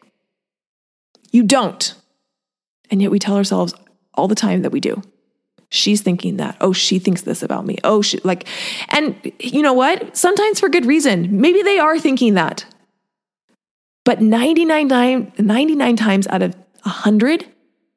[1.31, 1.95] You don't.
[2.91, 3.73] And yet we tell ourselves
[4.13, 5.01] all the time that we do.
[5.73, 6.57] She's thinking that.
[6.59, 7.77] Oh, she thinks this about me.
[7.85, 8.45] Oh, she like,
[8.89, 10.17] and you know what?
[10.17, 11.39] Sometimes for good reason.
[11.39, 12.65] Maybe they are thinking that.
[14.03, 17.45] But 99, 99 times out of 100,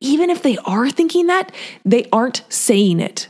[0.00, 1.52] even if they are thinking that,
[1.84, 3.26] they aren't saying it.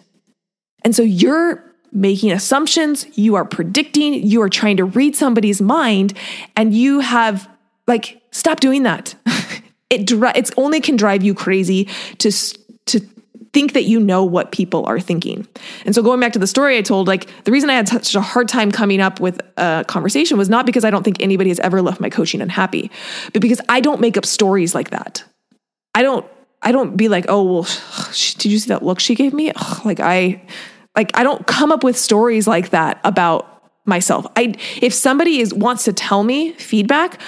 [0.83, 6.13] And so you're making assumptions, you are predicting, you are trying to read somebody's mind,
[6.55, 7.49] and you have
[7.87, 9.15] like stop doing that.
[9.91, 12.31] it it's only can drive you crazy to
[13.55, 15.47] think that you know what people are thinking.
[15.87, 18.15] And so going back to the story I told, like the reason I had such
[18.15, 21.51] a hard time coming up with a conversation was not because I don't think anybody
[21.51, 22.91] has ever left my coaching unhappy,
[23.33, 25.25] but because I don't make up stories like that.
[25.95, 26.27] I don't
[26.65, 27.63] I don't be like, oh, well,
[28.39, 29.53] did you see that look she gave me?
[29.85, 30.43] like I,
[30.97, 34.27] like I don't come up with stories like that about myself.
[34.35, 37.21] I, if somebody is wants to tell me feedback,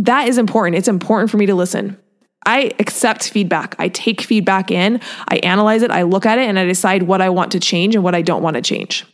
[0.00, 0.76] that is important.
[0.76, 1.98] It's important for me to listen.
[2.48, 3.76] I accept feedback.
[3.78, 7.20] I take feedback in, I analyze it, I look at it, and I decide what
[7.20, 9.04] I want to change and what I don't want to change.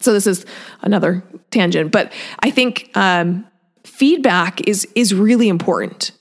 [0.00, 0.46] So this is
[0.80, 3.44] another tangent, but I think um,
[3.82, 6.12] feedback is is really important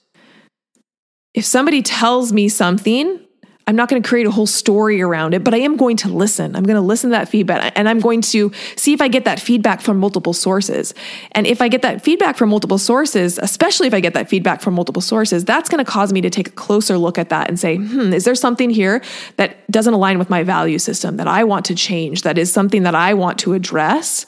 [1.33, 3.19] if somebody tells me something,
[3.65, 6.09] I'm not going to create a whole story around it, but I am going to
[6.09, 6.55] listen.
[6.55, 9.23] I'm going to listen to that feedback and I'm going to see if I get
[9.23, 10.93] that feedback from multiple sources.
[11.31, 14.61] And if I get that feedback from multiple sources, especially if I get that feedback
[14.61, 17.47] from multiple sources, that's going to cause me to take a closer look at that
[17.47, 19.01] and say, hmm, is there something here
[19.37, 22.23] that doesn't align with my value system that I want to change?
[22.23, 24.25] That is something that I want to address.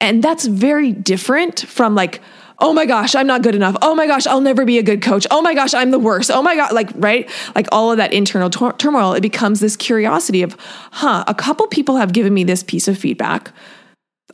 [0.00, 2.20] And that's very different from like,
[2.60, 3.76] oh my gosh, I'm not good enough.
[3.82, 5.26] Oh my gosh, I'll never be a good coach.
[5.30, 6.30] Oh my gosh, I'm the worst.
[6.30, 7.28] Oh my God, like, right?
[7.54, 10.56] Like all of that internal tur- turmoil, it becomes this curiosity of,
[10.92, 13.52] huh, a couple people have given me this piece of feedback.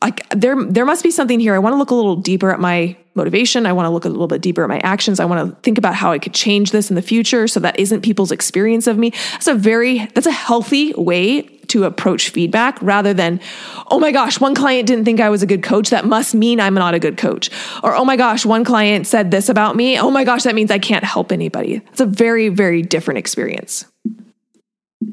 [0.02, 1.54] Like there, there must be something here.
[1.54, 3.64] I want to look a little deeper at my motivation.
[3.64, 5.20] I want to look a little bit deeper at my actions.
[5.20, 7.78] I want to think about how I could change this in the future so that
[7.78, 9.10] isn't people's experience of me.
[9.32, 13.40] That's a very, that's a healthy way to approach feedback rather than,
[13.88, 15.90] oh my gosh, one client didn't think I was a good coach.
[15.90, 17.50] That must mean I'm not a good coach.
[17.82, 19.98] Or, oh my gosh, one client said this about me.
[19.98, 21.82] Oh my gosh, that means I can't help anybody.
[21.90, 23.84] It's a very, very different experience.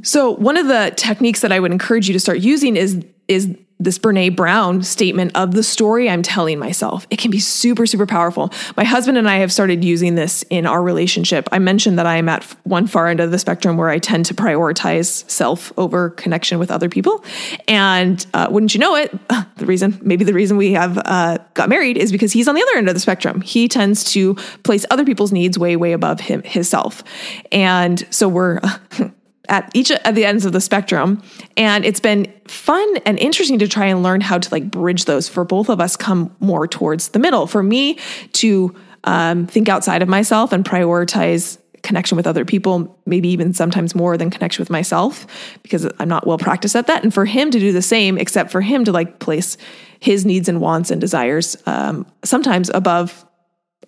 [0.01, 3.55] So, one of the techniques that I would encourage you to start using is, is
[3.83, 7.05] this Brené Brown statement of the story I'm telling myself.
[7.09, 8.51] It can be super, super powerful.
[8.77, 11.49] My husband and I have started using this in our relationship.
[11.51, 14.25] I mentioned that I am at one far end of the spectrum where I tend
[14.27, 17.23] to prioritize self over connection with other people.
[17.67, 19.11] And uh, wouldn't you know it,
[19.57, 22.61] the reason, maybe the reason we have uh, got married is because he's on the
[22.61, 23.41] other end of the spectrum.
[23.41, 27.03] He tends to place other people's needs way, way above him, his self.
[27.51, 28.61] And so we're,
[29.49, 31.21] at each of the ends of the spectrum.
[31.57, 35.27] And it's been fun and interesting to try and learn how to like bridge those
[35.27, 37.45] for both of us come more towards the middle.
[37.47, 37.99] For me
[38.33, 43.93] to um, think outside of myself and prioritize connection with other people maybe even sometimes
[43.93, 45.27] more than connection with myself
[45.63, 47.03] because i'm not well practiced at that.
[47.03, 49.57] And for him to do the same except for him to like place
[49.99, 53.25] his needs and wants and desires um, sometimes above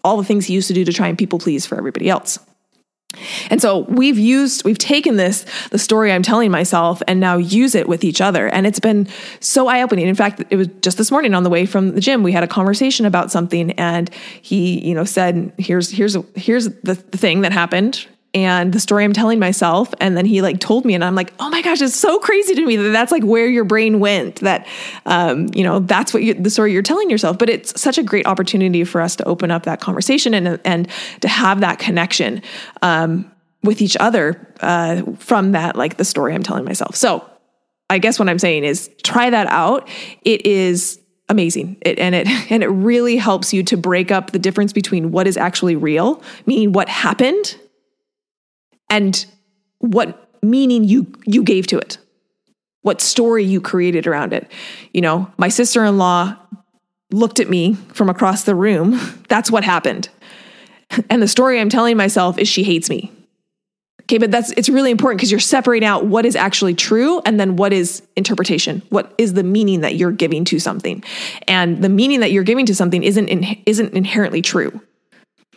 [0.03, 2.37] all the things he used to do to try and people please for everybody else
[3.49, 7.75] and so we've used, we've taken this, the story I'm telling myself, and now use
[7.75, 8.47] it with each other.
[8.47, 9.07] And it's been
[9.39, 10.07] so eye opening.
[10.07, 12.43] In fact, it was just this morning on the way from the gym, we had
[12.43, 14.09] a conversation about something, and
[14.41, 19.13] he, you know, said, "Here's, here's, here's the, thing that happened." And the story I'm
[19.13, 21.95] telling myself, and then he like told me, and I'm like, oh my gosh, it's
[21.95, 24.41] so crazy to me that that's like where your brain went.
[24.41, 24.67] That,
[25.05, 27.37] um, you know, that's what you, the story you're telling yourself.
[27.37, 30.89] But it's such a great opportunity for us to open up that conversation and and
[31.21, 32.41] to have that connection.
[32.81, 33.31] Um,
[33.63, 36.95] with each other uh, from that, like the story I'm telling myself.
[36.95, 37.27] So
[37.89, 39.89] I guess what I'm saying is try that out.
[40.21, 41.77] It is amazing.
[41.81, 45.25] It, and it and it really helps you to break up the difference between what
[45.25, 47.57] is actually real, meaning what happened,
[48.89, 49.25] and
[49.79, 51.97] what meaning you you gave to it.
[52.81, 54.51] What story you created around it.
[54.93, 56.37] You know, my sister-in-law
[57.11, 58.99] looked at me from across the room.
[59.29, 60.09] That's what happened.
[61.09, 63.11] And the story I'm telling myself is she hates me.
[64.03, 67.39] Okay, but that's it's really important because you're separating out what is actually true and
[67.39, 68.83] then what is interpretation.
[68.89, 71.03] What is the meaning that you're giving to something?
[71.47, 74.79] And the meaning that you're giving to something isn't in, isn't inherently true.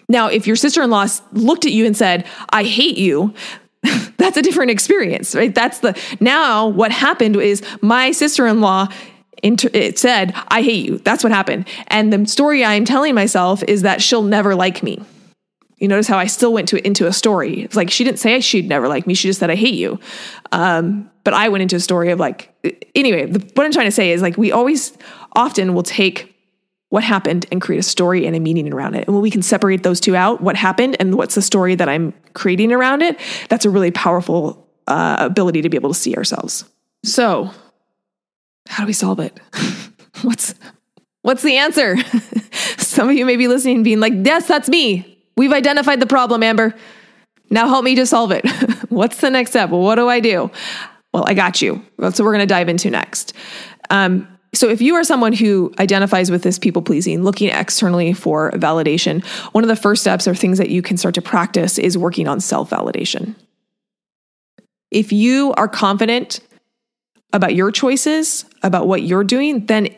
[0.08, 3.34] Now, if your sister-in-law looked at you and said, "I hate you,"
[4.16, 5.54] that's a different experience, right?
[5.54, 8.88] That's the now what happened is my sister-in-law
[9.42, 10.98] inter- it said, I hate you.
[10.98, 11.66] That's what happened.
[11.88, 15.02] And the story I'm telling myself is that she'll never like me.
[15.78, 17.62] You notice how I still went to into a story.
[17.62, 19.14] It's like she didn't say she'd never like me.
[19.14, 20.00] She just said I hate you.
[20.50, 22.52] Um, but I went into a story of like
[22.96, 23.26] anyway.
[23.26, 24.96] The, what I'm trying to say is like we always
[25.34, 26.27] often will take
[26.90, 29.06] what happened and create a story and a meaning around it.
[29.06, 31.88] And when we can separate those two out, what happened and what's the story that
[31.88, 33.18] I'm creating around it,
[33.48, 36.64] that's a really powerful uh, ability to be able to see ourselves.
[37.04, 37.50] So,
[38.68, 39.38] how do we solve it?
[40.22, 40.54] what's
[41.22, 41.96] what's the answer?
[42.78, 45.18] Some of you may be listening, being like, "Yes, that's me.
[45.36, 46.74] We've identified the problem, Amber.
[47.50, 48.46] Now help me to solve it.
[48.88, 49.70] What's the next step?
[49.70, 50.50] What do I do?
[51.14, 51.82] Well, I got you.
[51.98, 53.32] That's what we're going to dive into next.
[53.88, 58.50] Um, so, if you are someone who identifies with this people pleasing, looking externally for
[58.52, 61.98] validation, one of the first steps or things that you can start to practice is
[61.98, 63.34] working on self validation.
[64.90, 66.40] If you are confident
[67.34, 69.94] about your choices, about what you're doing, then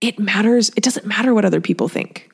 [0.00, 0.70] it matters.
[0.76, 2.30] It doesn't matter what other people think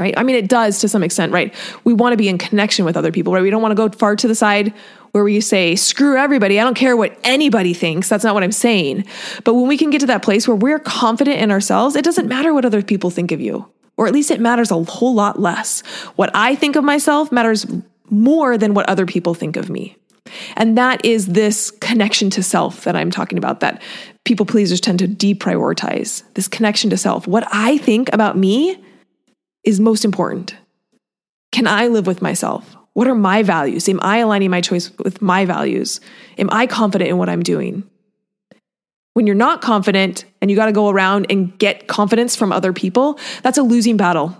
[0.00, 0.14] right?
[0.16, 1.54] I mean, it does to some extent, right?
[1.84, 3.42] We want to be in connection with other people, right?
[3.42, 4.72] We don't want to go far to the side
[5.12, 6.58] where we say, screw everybody.
[6.58, 8.08] I don't care what anybody thinks.
[8.08, 9.04] That's not what I'm saying.
[9.44, 12.28] But when we can get to that place where we're confident in ourselves, it doesn't
[12.28, 15.38] matter what other people think of you, or at least it matters a whole lot
[15.38, 15.82] less.
[16.16, 17.66] What I think of myself matters
[18.08, 19.96] more than what other people think of me.
[20.56, 23.82] And that is this connection to self that I'm talking about that
[24.24, 26.22] people pleasers tend to deprioritize.
[26.34, 27.26] This connection to self.
[27.26, 28.82] What I think about me
[29.64, 30.54] is most important.
[31.52, 32.76] Can I live with myself?
[32.92, 33.88] What are my values?
[33.88, 36.00] Am I aligning my choice with my values?
[36.38, 37.88] Am I confident in what I'm doing?
[39.14, 42.72] When you're not confident and you got to go around and get confidence from other
[42.72, 44.36] people, that's a losing battle.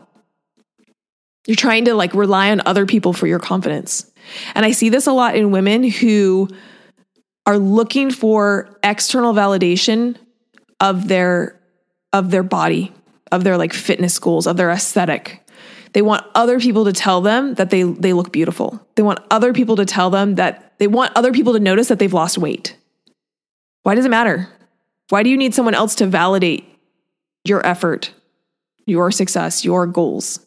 [1.47, 4.11] You're trying to like rely on other people for your confidence.
[4.55, 6.49] And I see this a lot in women who
[7.47, 10.17] are looking for external validation
[10.79, 11.59] of their
[12.13, 12.93] of their body
[13.33, 15.47] of their like fitness goals, of their aesthetic.
[15.93, 18.87] They want other people to tell them that they they look beautiful.
[18.95, 21.99] They want other people to tell them that they want other people to notice that
[21.99, 22.77] they've lost weight.
[23.83, 24.49] Why does it matter?
[25.09, 26.65] Why do you need someone else to validate
[27.45, 28.13] your effort,
[28.87, 30.41] your success, your goals?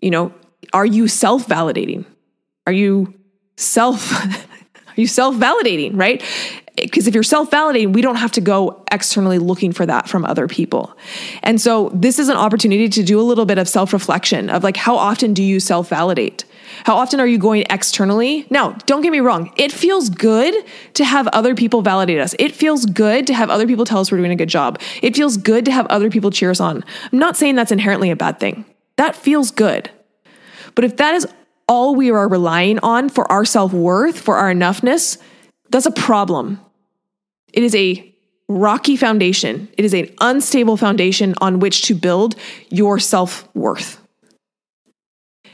[0.00, 0.32] You know,
[0.72, 2.06] are you self-validating?
[2.66, 3.14] Are you
[3.56, 6.22] self are you self-validating, right?
[6.84, 10.24] Because if you're self validating, we don't have to go externally looking for that from
[10.24, 10.96] other people.
[11.42, 14.62] And so this is an opportunity to do a little bit of self reflection of
[14.62, 16.44] like, how often do you self validate?
[16.84, 18.46] How often are you going externally?
[18.48, 19.52] Now, don't get me wrong.
[19.56, 20.54] It feels good
[20.94, 22.34] to have other people validate us.
[22.38, 24.80] It feels good to have other people tell us we're doing a good job.
[25.02, 26.84] It feels good to have other people cheer us on.
[27.12, 28.64] I'm not saying that's inherently a bad thing.
[28.96, 29.90] That feels good.
[30.74, 31.26] But if that is
[31.68, 35.18] all we are relying on for our self worth, for our enoughness,
[35.70, 36.60] that's a problem.
[37.52, 38.06] It is a
[38.48, 39.68] rocky foundation.
[39.78, 42.34] It is an unstable foundation on which to build
[42.68, 44.00] your self worth.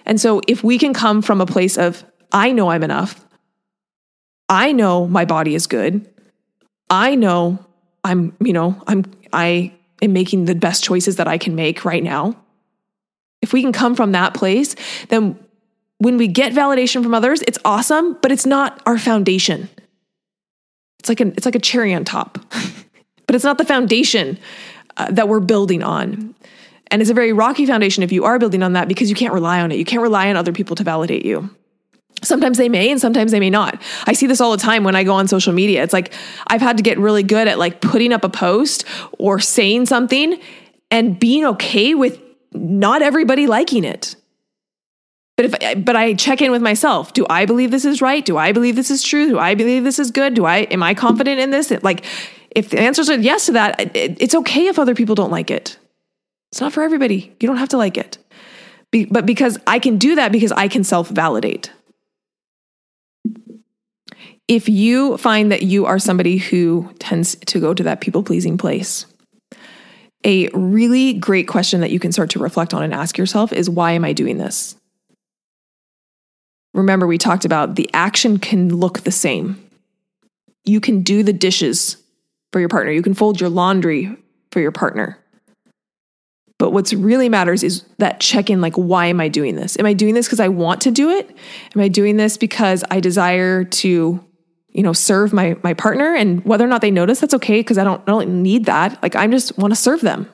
[0.05, 3.24] And so, if we can come from a place of, I know I'm enough,
[4.49, 6.09] I know my body is good,
[6.88, 7.59] I know
[8.05, 12.03] I'm, you know, I'm, I am making the best choices that I can make right
[12.03, 12.36] now.
[13.42, 14.76] If we can come from that place,
[15.09, 15.38] then
[15.99, 19.68] when we get validation from others, it's awesome, but it's not our foundation.
[20.99, 22.38] It's like an it's like a cherry on top,
[23.26, 24.38] but it's not the foundation
[24.97, 26.34] uh, that we're building on.
[26.88, 29.34] And it's a very rocky foundation if you are building on that because you can't
[29.34, 29.76] rely on it.
[29.76, 31.51] You can't rely on other people to validate you.
[32.22, 33.80] Sometimes they may and sometimes they may not.
[34.07, 35.82] I see this all the time when I go on social media.
[35.82, 36.12] It's like
[36.47, 38.84] I've had to get really good at like putting up a post
[39.18, 40.40] or saying something
[40.90, 42.20] and being okay with
[42.53, 44.16] not everybody liking it.
[45.37, 48.24] But if but I check in with myself, do I believe this is right?
[48.24, 49.28] Do I believe this is true?
[49.28, 50.34] Do I believe this is good?
[50.34, 51.70] Do I am I confident in this?
[51.82, 52.05] Like
[52.51, 55.51] if the answers are yes to that, it, it's okay if other people don't like
[55.51, 55.78] it.
[56.53, 57.34] It's not for everybody.
[57.39, 58.16] You don't have to like it.
[58.91, 61.70] Be, but because I can do that because I can self-validate.
[64.49, 69.05] If you find that you are somebody who tends to go to that people-pleasing place,
[70.24, 73.68] a really great question that you can start to reflect on and ask yourself is
[73.68, 74.76] why am I doing this?
[76.77, 79.62] Remember, we talked about the action can look the same.
[80.64, 81.97] You can do the dishes
[82.53, 84.16] for your partner, you can fold your laundry
[84.51, 85.18] for your partner.
[86.59, 89.79] But what's really matters is that check in like, why am I doing this?
[89.79, 91.29] Am I doing this because I want to do it?
[91.74, 94.24] Am I doing this because I desire to,
[94.70, 96.14] you know, serve my my partner?
[96.14, 99.03] And whether or not they notice, that's okay because I don't, I don't need that.
[99.03, 100.31] Like I just want to serve them.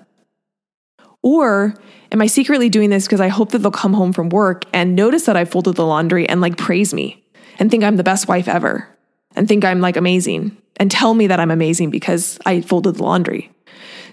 [1.22, 1.74] Or
[2.10, 4.96] am I secretly doing this because I hope that they'll come home from work and
[4.96, 7.22] notice that I folded the laundry and like praise me?
[7.58, 8.88] and think I'm the best wife ever
[9.34, 13.02] and think I'm like amazing and tell me that I'm amazing because I folded the
[13.04, 13.50] laundry.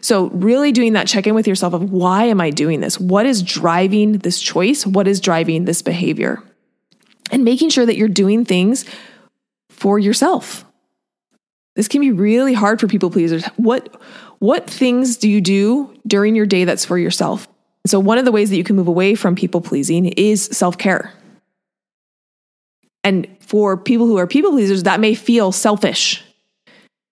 [0.01, 2.99] So, really doing that check in with yourself of why am I doing this?
[2.99, 4.85] What is driving this choice?
[4.85, 6.41] What is driving this behavior?
[7.31, 8.85] And making sure that you're doing things
[9.69, 10.63] for yourself.
[11.75, 13.45] This can be really hard for people pleasers.
[13.57, 13.99] What
[14.39, 17.47] what things do you do during your day that's for yourself?
[17.85, 21.13] So one of the ways that you can move away from people pleasing is self-care.
[23.03, 26.23] And for people who are people pleasers, that may feel selfish.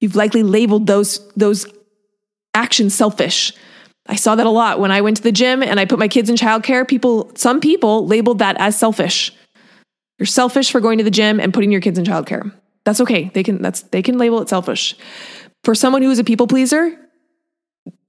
[0.01, 1.65] You've likely labeled those those
[2.53, 3.53] actions selfish.
[4.07, 6.07] I saw that a lot when I went to the gym and I put my
[6.07, 6.87] kids in childcare.
[6.87, 9.33] People, some people labeled that as selfish.
[10.19, 12.51] You're selfish for going to the gym and putting your kids in childcare.
[12.85, 13.31] That's okay.
[13.33, 14.95] They can that's they can label it selfish.
[15.63, 16.97] For someone who is a people pleaser,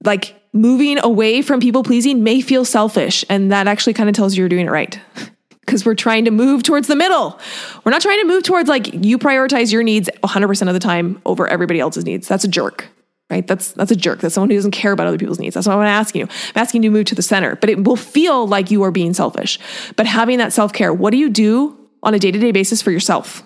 [0.03, 4.35] like moving away from people pleasing may feel selfish and that actually kind of tells
[4.35, 4.99] you you're doing it right.
[5.65, 7.39] Because we're trying to move towards the middle.
[7.83, 11.21] We're not trying to move towards like you prioritize your needs 100% of the time
[11.27, 12.27] over everybody else's needs.
[12.27, 12.87] That's a jerk
[13.29, 13.45] right?
[13.45, 14.19] That's that's a jerk.
[14.19, 15.53] That's someone who doesn't care about other people's needs.
[15.53, 16.27] That's what I'm asking you.
[16.27, 18.91] I'm asking you to move to the center, but it will feel like you are
[18.91, 19.59] being selfish.
[19.95, 22.81] But having that self care, what do you do on a day to day basis
[22.81, 23.43] for yourself?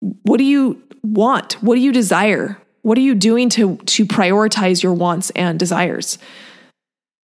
[0.00, 1.54] What do you want?
[1.62, 2.60] What do you desire?
[2.86, 6.18] What are you doing to to prioritize your wants and desires?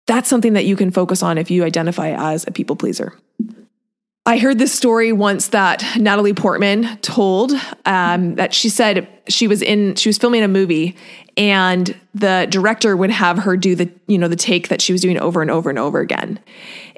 [0.06, 3.12] That's something that you can focus on if you identify as a people pleaser.
[4.24, 7.52] I heard this story once that Natalie Portman told
[7.84, 10.96] um, that she said she was in she was filming a movie
[11.36, 15.02] and the director would have her do the you know the take that she was
[15.02, 16.40] doing over and over and over again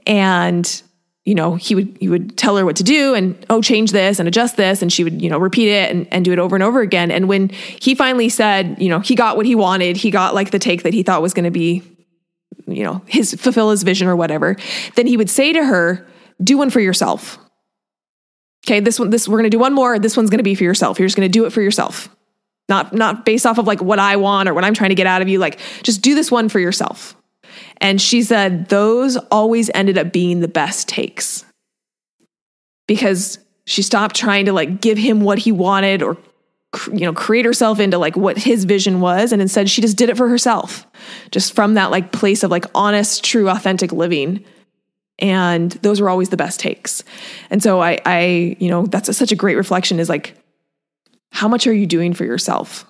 [0.06, 0.82] and
[1.24, 4.18] you know he would he would tell her what to do and oh change this
[4.18, 6.56] and adjust this and she would you know repeat it and, and do it over
[6.56, 9.96] and over again and when he finally said you know he got what he wanted
[9.96, 11.82] he got like the take that he thought was going to be
[12.66, 14.56] you know his fulfill his vision or whatever
[14.96, 16.06] then he would say to her
[16.42, 17.38] do one for yourself.
[18.66, 19.98] Okay, this one, this we're gonna do one more.
[19.98, 20.98] This one's gonna be for yourself.
[20.98, 22.08] You're just gonna do it for yourself.
[22.68, 25.06] Not not based off of like what I want or what I'm trying to get
[25.06, 25.38] out of you.
[25.38, 27.16] Like just do this one for yourself.
[27.78, 31.44] And she said those always ended up being the best takes.
[32.86, 36.16] Because she stopped trying to like give him what he wanted or
[36.90, 39.32] you know create herself into like what his vision was.
[39.32, 40.86] And instead she just did it for herself.
[41.30, 44.44] Just from that like place of like honest true authentic living.
[45.18, 47.05] And those were always the best takes.
[47.50, 50.34] And so i i you know that's a, such a great reflection is like
[51.30, 52.86] how much are you doing for yourself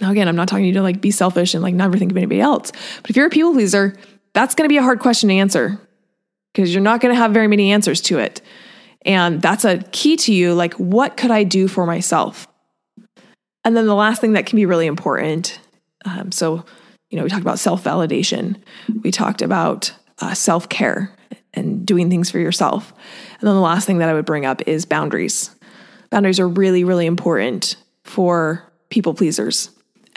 [0.00, 2.10] now again i'm not talking to you to like be selfish and like never think
[2.10, 2.72] of anybody else
[3.02, 3.96] but if you're a people pleaser
[4.32, 5.80] that's going to be a hard question to answer
[6.52, 8.40] because you're not going to have very many answers to it
[9.02, 12.46] and that's a key to you like what could i do for myself
[13.64, 15.60] and then the last thing that can be really important
[16.04, 16.64] um, so
[17.10, 18.56] you know we talked about self-validation
[19.02, 21.14] we talked about uh, self care
[21.54, 22.92] and doing things for yourself.
[23.40, 25.54] And then the last thing that I would bring up is boundaries.
[26.10, 29.70] Boundaries are really, really important for people pleasers,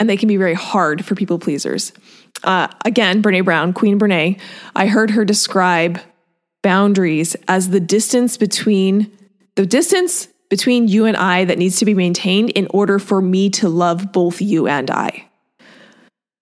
[0.04, 1.94] and they can be very hard for people pleasers.
[2.42, 4.38] Uh, again, Brené Brown, Queen Brené,
[4.76, 5.98] I heard her describe
[6.62, 9.10] boundaries as the distance between
[9.56, 13.48] the distance between you and I that needs to be maintained in order for me
[13.50, 15.26] to love both you and I.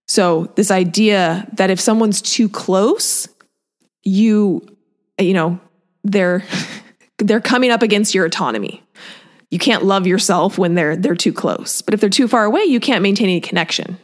[0.08, 3.28] So, this idea that if someone's too close,
[4.02, 4.66] you
[5.20, 5.60] you know
[6.02, 6.42] they're
[7.18, 8.82] they're coming up against your autonomy
[9.52, 11.82] you can't love yourself when they're they're too close.
[11.82, 13.98] But if they're too far away you can't maintain any connection.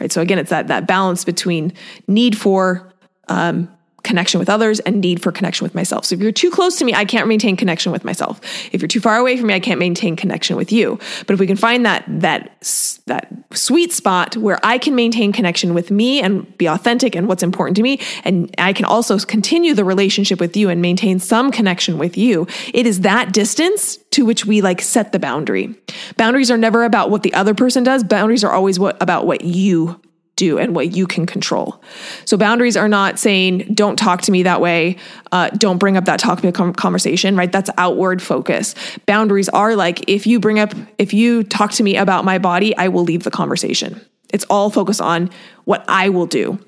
[0.00, 0.12] Right?
[0.12, 1.72] So again it's that that balance between
[2.08, 2.92] need for
[3.28, 3.70] um,
[4.08, 6.06] connection with others and need for connection with myself.
[6.06, 8.40] So if you're too close to me, I can't maintain connection with myself.
[8.72, 10.98] If you're too far away from me, I can't maintain connection with you.
[11.26, 15.74] But if we can find that that that sweet spot where I can maintain connection
[15.74, 19.74] with me and be authentic and what's important to me and I can also continue
[19.74, 24.24] the relationship with you and maintain some connection with you, it is that distance to
[24.24, 25.74] which we like set the boundary.
[26.16, 28.02] Boundaries are never about what the other person does.
[28.02, 30.00] Boundaries are always what about what you
[30.38, 31.82] do and what you can control.
[32.24, 34.96] So boundaries are not saying, don't talk to me that way,
[35.32, 37.52] uh, don't bring up that topic conversation, right?
[37.52, 38.74] That's outward focus.
[39.04, 42.74] Boundaries are like, if you bring up, if you talk to me about my body,
[42.76, 44.00] I will leave the conversation.
[44.32, 45.30] It's all focused on
[45.64, 46.58] what I will do.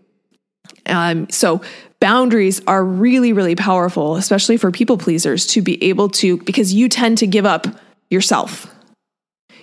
[0.87, 1.63] Um, so
[2.01, 6.89] boundaries are really, really powerful, especially for people pleasers to be able to, because you
[6.89, 7.67] tend to give up
[8.09, 8.75] yourself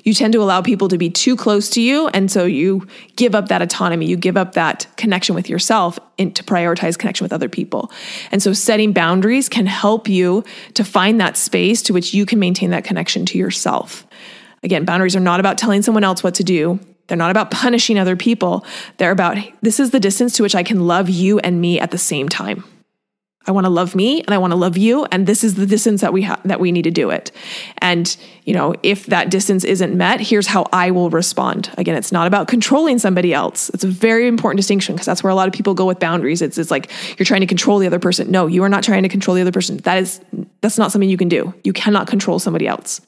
[0.08, 2.08] you tend to allow people to be too close to you.
[2.08, 2.88] And so you
[3.18, 7.26] give up that autonomy, you give up that connection with yourself and to prioritize connection
[7.26, 7.92] with other people.
[8.32, 10.46] And so setting boundaries can help you
[10.76, 14.08] to find that space to which you can maintain that connection to yourself.
[14.64, 16.80] Again, boundaries are not about telling someone else what to do.
[17.08, 18.66] They're not about punishing other people.
[18.96, 21.92] They're about this is the distance to which I can love you and me at
[21.92, 22.64] the same time.
[23.48, 25.66] I want to love me and I want to love you and this is the
[25.66, 27.32] distance that we have that we need to do it.
[27.78, 31.72] And you know, if that distance isn't met, here's how I will respond.
[31.78, 33.70] Again, it's not about controlling somebody else.
[33.70, 36.42] It's a very important distinction because that's where a lot of people go with boundaries.
[36.42, 38.30] It's it's like you're trying to control the other person.
[38.30, 39.78] No, you are not trying to control the other person.
[39.78, 40.20] That is
[40.62, 41.54] that's not something you can do.
[41.64, 43.02] You cannot control somebody else.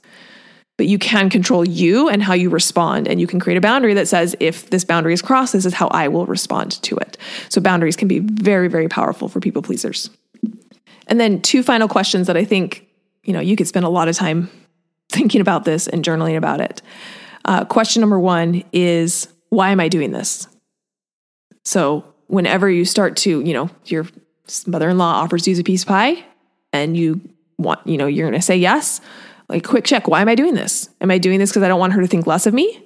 [0.78, 3.10] But you can control you and how you respond.
[3.10, 5.74] And you can create a boundary that says, if this boundary is crossed, this is
[5.74, 7.18] how I will respond to it.
[7.50, 10.10] So boundaries can be very, very powerful for people pleasers.
[11.10, 12.88] And then two final questions that I think,
[13.24, 14.50] you know, you could spend a lot of time
[15.12, 16.82] thinking about this and journaling about it.
[17.46, 20.48] Uh, question number one is, why am I doing this?
[21.66, 24.06] So whenever you start to, you know, your
[24.68, 26.24] mother-in-law offers you a piece of pie
[26.72, 27.20] and you
[27.58, 29.02] want, you know, you're going to say yes,
[29.50, 30.90] like quick check, why am I doing this?
[31.02, 32.84] Am I doing this because I don't want her to think less of me?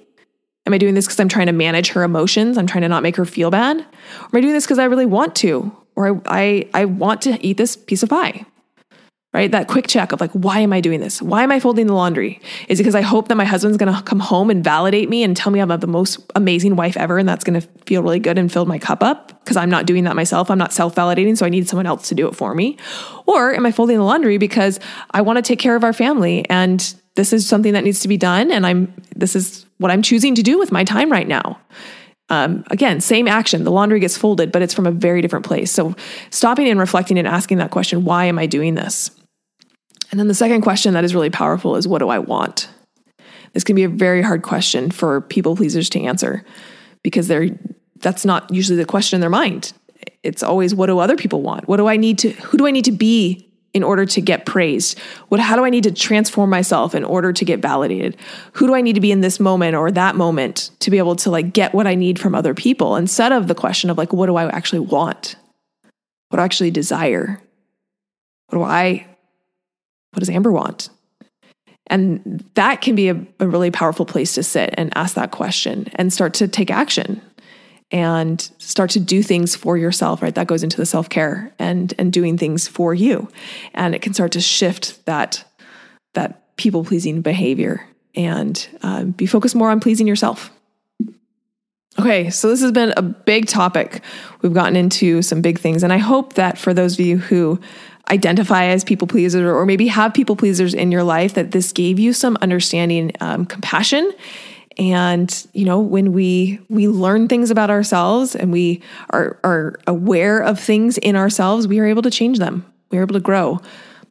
[0.66, 2.56] Am I doing this because I'm trying to manage her emotions?
[2.56, 3.76] I'm trying to not make her feel bad?
[3.78, 5.76] Or am I doing this because I really want to?
[5.96, 8.46] Or I, I, I want to eat this piece of pie
[9.34, 9.50] right?
[9.50, 11.20] That quick check of like, why am I doing this?
[11.20, 12.40] Why am I folding the laundry?
[12.68, 15.36] Is it because I hope that my husband's gonna come home and validate me and
[15.36, 18.50] tell me I'm the most amazing wife ever and that's gonna feel really good and
[18.50, 19.28] fill my cup up?
[19.42, 20.50] Because I'm not doing that myself.
[20.50, 22.78] I'm not self validating, so I need someone else to do it for me.
[23.26, 24.78] Or am I folding the laundry because
[25.10, 28.16] I wanna take care of our family and this is something that needs to be
[28.16, 31.58] done and I'm, this is what I'm choosing to do with my time right now?
[32.30, 33.64] Um, again, same action.
[33.64, 35.70] The laundry gets folded, but it's from a very different place.
[35.70, 35.94] So,
[36.30, 39.10] stopping and reflecting and asking that question, why am I doing this?
[40.10, 42.68] And then the second question that is really powerful is, what do I want?
[43.52, 46.44] This can be a very hard question for people pleasers to answer
[47.02, 47.50] because they're
[48.00, 49.72] that's not usually the question in their mind.
[50.22, 51.68] It's always, what do other people want?
[51.68, 54.46] What do I need to, who do I need to be in order to get
[54.46, 54.98] praised?
[55.28, 58.16] What how do I need to transform myself in order to get validated?
[58.52, 61.16] Who do I need to be in this moment or that moment to be able
[61.16, 64.12] to like get what I need from other people instead of the question of like
[64.12, 65.36] what do I actually want?
[66.30, 67.42] What do I actually desire?
[68.48, 69.06] What do I
[70.12, 70.90] what does Amber want?
[71.88, 75.88] And that can be a, a really powerful place to sit and ask that question
[75.96, 77.20] and start to take action
[77.90, 80.34] and start to do things for yourself right?
[80.34, 83.28] That goes into the self-care and and doing things for you.
[83.74, 85.44] And it can start to shift that
[86.14, 90.50] that people pleasing behavior and um, be focused more on pleasing yourself.
[91.98, 94.02] Okay so this has been a big topic.
[94.42, 97.60] We've gotten into some big things and i hope that for those of you who
[98.10, 101.98] identify as people pleasers or maybe have people pleasers in your life that this gave
[101.98, 104.12] you some understanding um, compassion
[104.78, 110.40] and you know when we we learn things about ourselves and we are are aware
[110.40, 112.64] of things in ourselves we are able to change them.
[112.90, 113.60] We're able to grow.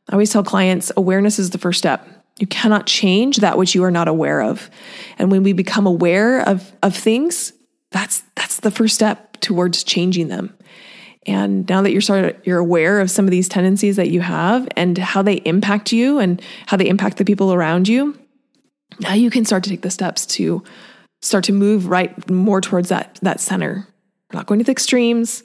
[0.10, 2.08] I always tell clients awareness is the first step.
[2.40, 4.70] You cannot change that which you are not aware of.
[5.18, 7.54] And when we become aware of of things
[7.92, 10.56] that's that's the first step towards changing them.
[11.26, 14.68] And now that you're of, you're aware of some of these tendencies that you have
[14.76, 18.18] and how they impact you and how they impact the people around you
[19.00, 20.64] now you can start to take the steps to
[21.22, 23.88] start to move right more towards that that center.
[24.32, 25.44] We're not going to the extremes.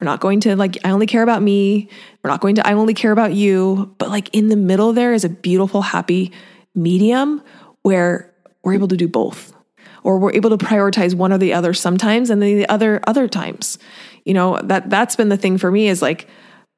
[0.00, 1.88] We're not going to like I only care about me.
[2.22, 5.12] We're not going to I only care about you, but like in the middle there
[5.12, 6.32] is a beautiful happy
[6.74, 7.42] medium
[7.82, 8.32] where
[8.62, 9.54] we're able to do both.
[10.02, 13.28] Or we're able to prioritize one or the other sometimes and then the other other
[13.28, 13.78] times.
[14.24, 16.26] You know, that that's been the thing for me is like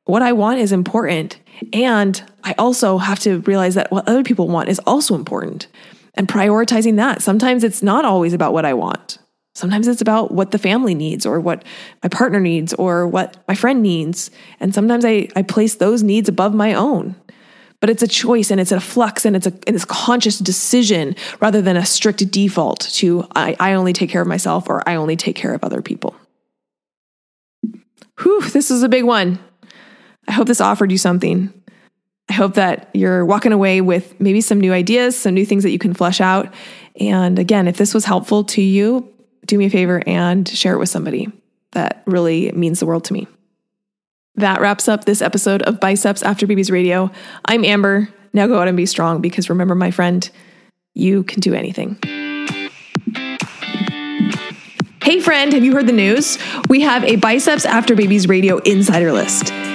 [0.05, 1.39] what I want is important
[1.73, 5.69] and I also have to realize that what other people want is also important
[6.15, 7.23] and prioritizing that.
[7.23, 9.19] Sometimes it's not always about what I want.
[9.55, 11.65] Sometimes it's about what the family needs or what
[12.03, 14.31] my partner needs or what my friend needs.
[14.61, 17.17] And sometimes I, I place those needs above my own.
[17.81, 21.61] But it's a choice and it's a flux and it's a it's conscious decision rather
[21.61, 25.17] than a strict default to I, I only take care of myself or I only
[25.17, 26.15] take care of other people.
[28.21, 29.41] Whew, this is a big one.
[30.29, 31.53] I hope this offered you something.
[32.33, 35.71] I hope that you're walking away with maybe some new ideas, some new things that
[35.71, 36.55] you can flesh out.
[36.99, 39.07] And again, if this was helpful to you,
[39.45, 41.31] do me a favor and share it with somebody.
[41.73, 43.29] That really means the world to me.
[44.37, 47.11] That wraps up this episode of Biceps After Babies Radio.
[47.45, 48.09] I'm Amber.
[48.33, 50.31] Now go out and be strong because remember, my friend,
[50.95, 51.99] you can do anything.
[55.03, 56.39] Hey, friend, have you heard the news?
[56.71, 59.53] We have a Biceps After Babies Radio insider list.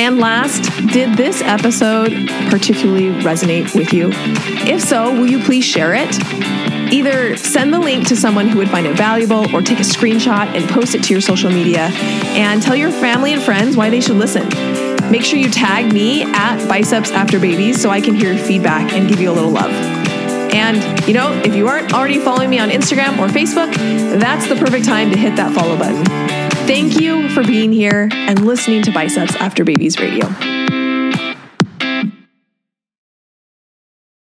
[0.00, 0.62] And last,
[0.94, 4.08] did this episode particularly resonate with you?
[4.66, 6.18] If so, will you please share it?
[6.90, 10.46] Either send the link to someone who would find it valuable or take a screenshot
[10.56, 11.90] and post it to your social media
[12.32, 14.48] and tell your family and friends why they should listen.
[15.10, 18.94] Make sure you tag me at Biceps After Babies so I can hear your feedback
[18.94, 19.70] and give you a little love.
[19.70, 23.70] And, you know, if you aren't already following me on Instagram or Facebook,
[24.18, 26.49] that's the perfect time to hit that follow button.
[26.70, 30.59] Thank you for being here and listening to Biceps After Babies Radio.